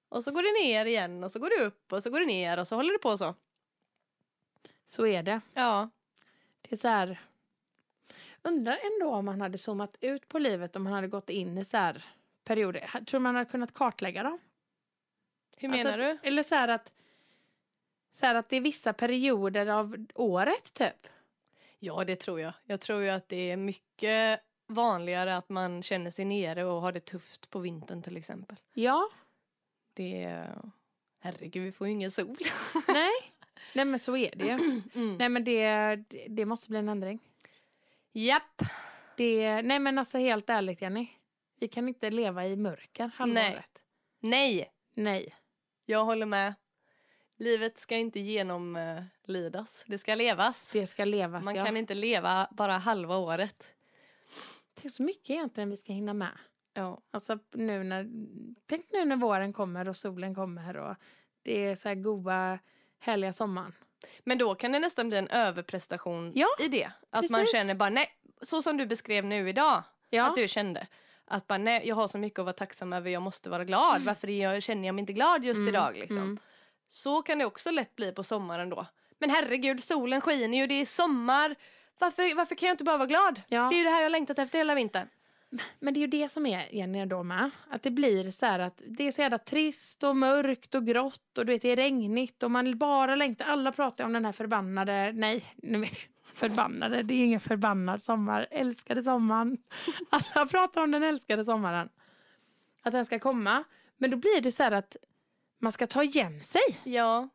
[0.09, 2.25] Och så går det ner igen och så går det upp och så går det
[2.25, 3.35] ner och så håller det på så.
[4.85, 5.41] så är det.
[5.53, 5.89] Ja,
[6.61, 7.19] Det är så här...
[8.47, 11.65] Undrar ändå om man hade zoomat ut på livet om man hade gått in i
[11.65, 12.05] så här
[12.43, 13.05] perioder.
[13.05, 14.39] Tror man hade kunnat kartlägga dem?
[15.57, 16.27] hur menar alltså, du?
[16.27, 16.91] Eller så här att...
[18.19, 21.07] Så här att det är vissa perioder av året, typ.
[21.79, 22.53] Ja, det tror jag.
[22.65, 26.91] Jag tror ju att det är mycket vanligare att man känner sig nere och har
[26.91, 28.57] det tufft på vintern till exempel.
[28.73, 29.09] Ja,
[29.93, 30.61] Det är...
[31.19, 32.37] Herregud, vi får ju ingen sol.
[32.87, 33.11] nej.
[33.75, 34.81] Nej, men så är det ju.
[34.95, 35.17] Mm.
[35.17, 35.95] Nej, men det,
[36.27, 37.19] det måste bli en ändring.
[38.17, 38.61] Japp.
[39.17, 41.07] Det, nej, men alltså helt ärligt, Jenny.
[41.59, 43.33] Vi kan inte leva i mörker halva
[44.19, 44.71] Nej.
[44.93, 45.35] Nej,
[45.85, 46.53] jag håller med.
[47.37, 49.85] Livet ska inte genomlidas.
[49.87, 50.71] Det ska levas.
[50.73, 51.65] Det ska levas, Man ja.
[51.65, 53.73] kan inte leva bara halva året.
[54.73, 56.37] Det är så mycket egentligen vi ska hinna med.
[56.73, 57.01] Ja.
[57.11, 58.09] Alltså nu när,
[58.65, 60.95] tänk nu när våren kommer och solen kommer och
[61.41, 62.59] det är så här goda,
[62.99, 63.73] härliga sommaren.
[64.23, 66.91] Men då kan det nästan bli en överprestation Ja, i det.
[67.09, 67.51] Att man precis.
[67.51, 68.09] känner bara nej,
[68.41, 69.83] så som du beskrev nu idag.
[70.09, 70.87] Ja, Att du kände.
[71.25, 74.01] Att bara nej, jag har så mycket att vara tacksam över, jag måste vara glad.
[74.05, 76.17] Varför jag, känner jag mig inte glad just Mm, idag liksom?
[76.17, 76.39] mm.
[76.89, 78.85] Så kan det också lätt bli på sommaren då.
[79.19, 81.55] Men herregud, solen skiner ju, det är sommar.
[81.99, 83.41] Varför, varför kan jag inte bara vara glad?
[83.47, 83.67] Ja.
[83.69, 85.07] Det är ju det här jag har längtat efter hela vintern
[85.79, 87.49] men det är ju det som är Jenny då med.
[87.69, 91.37] Att det blir så här att det är så jävla trist och mörkt och grått
[91.37, 93.45] och du vet det är regnigt och man bara längtar.
[93.45, 95.91] Alla pratar om den här förbannade, nej, nej
[96.33, 99.57] förbannade, det är ingen förbannad sommar, älskade sommaren.
[100.09, 101.89] Alla pratar om den älskade sommaren.
[102.83, 103.63] Att den ska komma.
[103.97, 104.97] Men då blir det så här att
[105.59, 106.61] man ska ta igen sig.
[106.83, 107.29] Ja.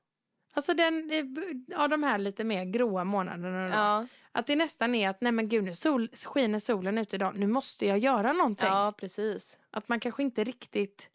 [0.54, 3.68] Alltså den, eh, av de här lite mer gråa månaderna.
[3.68, 3.74] Då.
[3.74, 7.36] Ja, Att det nästan är att nej men gud nu sol, skiner solen ute idag,
[7.36, 8.68] nu måste jag göra någonting.
[8.68, 9.58] ja precis.
[9.70, 11.10] Att man kanske inte riktigt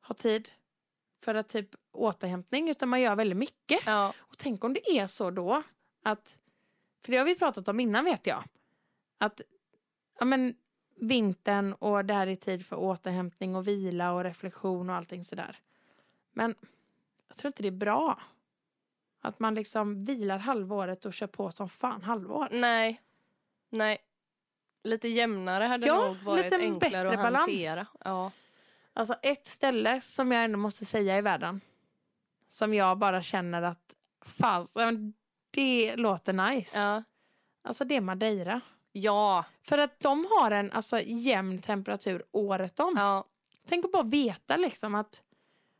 [0.00, 0.50] har tid
[1.24, 3.80] för att typ återhämtning utan man gör väldigt mycket.
[3.86, 4.12] Ja.
[4.18, 5.62] Och tänk om det är så då
[6.02, 6.38] att,
[7.04, 8.44] för det har vi pratat om innan vet jag,
[9.18, 9.40] att
[10.18, 10.54] ja men
[10.96, 15.58] vintern och det här är tid för återhämtning och vila och reflektion och allting sådär.
[16.32, 16.54] Men
[17.28, 18.18] jag tror inte det är bra.
[19.20, 22.48] Att man liksom vilar halvåret och kör på som fan halvår.
[22.50, 23.02] Nej.
[23.70, 23.98] Nej.
[24.84, 27.46] Lite jämnare hade Ja, nog varit lite enklare bättre att balans.
[27.46, 27.86] hantera.
[28.04, 28.30] Ja.
[28.92, 31.60] Alltså ett ställe som jag ändå måste säga i världen.
[32.48, 35.14] Som jag bara känner att fasen,
[35.50, 36.78] det låter nice.
[36.80, 37.02] Ja.
[37.62, 38.60] Alltså det är Madeira.
[38.92, 39.44] Ja.
[39.62, 42.94] För att de har en alltså, jämn temperatur året om.
[42.96, 43.24] ja.
[43.68, 45.22] Tänk att bara veta liksom att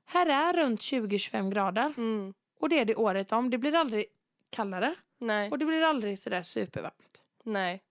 [0.08, 1.94] här är runt 20-25 grader.
[1.96, 2.34] Mm.
[2.60, 3.50] Och det är det året om.
[3.50, 4.04] Det blir aldrig
[4.50, 4.94] kallare.
[5.18, 5.50] Nej.
[5.50, 7.22] Och det blir aldrig sådär supervarmt.
[7.44, 7.82] Nej.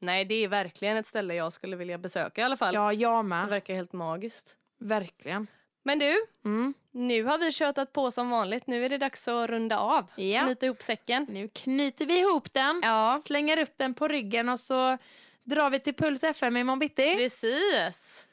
[0.00, 2.74] Nej, det är verkligen ett ställe jag skulle vilja besöka i alla fall.
[2.74, 3.48] Ja, jag Det med.
[3.48, 4.56] verkar helt magiskt.
[4.80, 5.46] Verkligen.
[5.82, 6.14] Men du,
[6.44, 6.74] Mm.
[6.90, 8.66] nu har vi tjötat på som vanligt.
[8.66, 10.10] Nu är det dags att runda av.
[10.16, 10.42] Ja.
[10.44, 11.26] Knyta ihop säcken.
[11.30, 12.80] Nu knyter vi ihop den.
[12.84, 14.98] Ja, Slänger upp den på ryggen och så
[15.44, 17.16] drar vi till Puls FM imorgon bitti.
[17.16, 18.26] precis.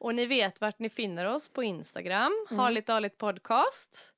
[0.00, 2.32] Och ni vet vart ni finner oss på Instagram.
[2.50, 2.58] Mm.
[2.58, 4.12] Harligt Daligt Podcast.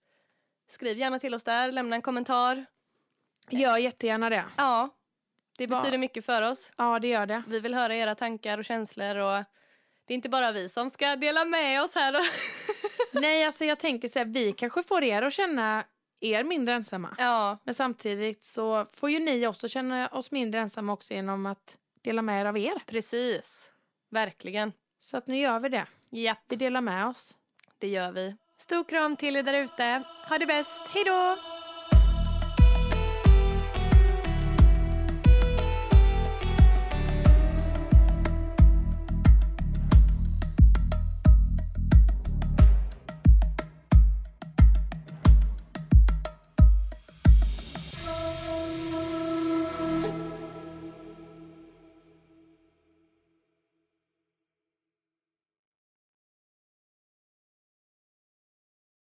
[0.70, 2.66] Skriv gärna till oss där, lämna en kommentar.
[3.50, 4.44] Gör jättegärna det.
[4.56, 4.88] Ja,
[5.58, 6.72] det Va- betyder mycket för oss.
[6.76, 7.42] Ja, det gör det.
[7.48, 9.44] Vi vill höra era tankar och känslor och
[10.04, 12.16] det är inte bara vi som ska dela med oss här.
[13.20, 15.84] Nej, alltså jag tänker så här, vi kanske får er att känna
[16.20, 17.14] er mindre ensamma.
[17.18, 21.78] ja, Men samtidigt så får ju ni också känna oss mindre ensamma också genom att
[22.02, 22.82] dela med er av er.
[22.86, 23.72] precis.
[24.10, 24.72] Verkligen.
[25.04, 25.86] Så att nu gör vi det.
[26.10, 27.34] Ja, Vi delar med oss.
[27.78, 28.36] det gör vi.
[28.58, 30.02] Stor kram till er där ute.
[30.28, 30.82] Ha det bäst.
[30.88, 31.36] Hej då!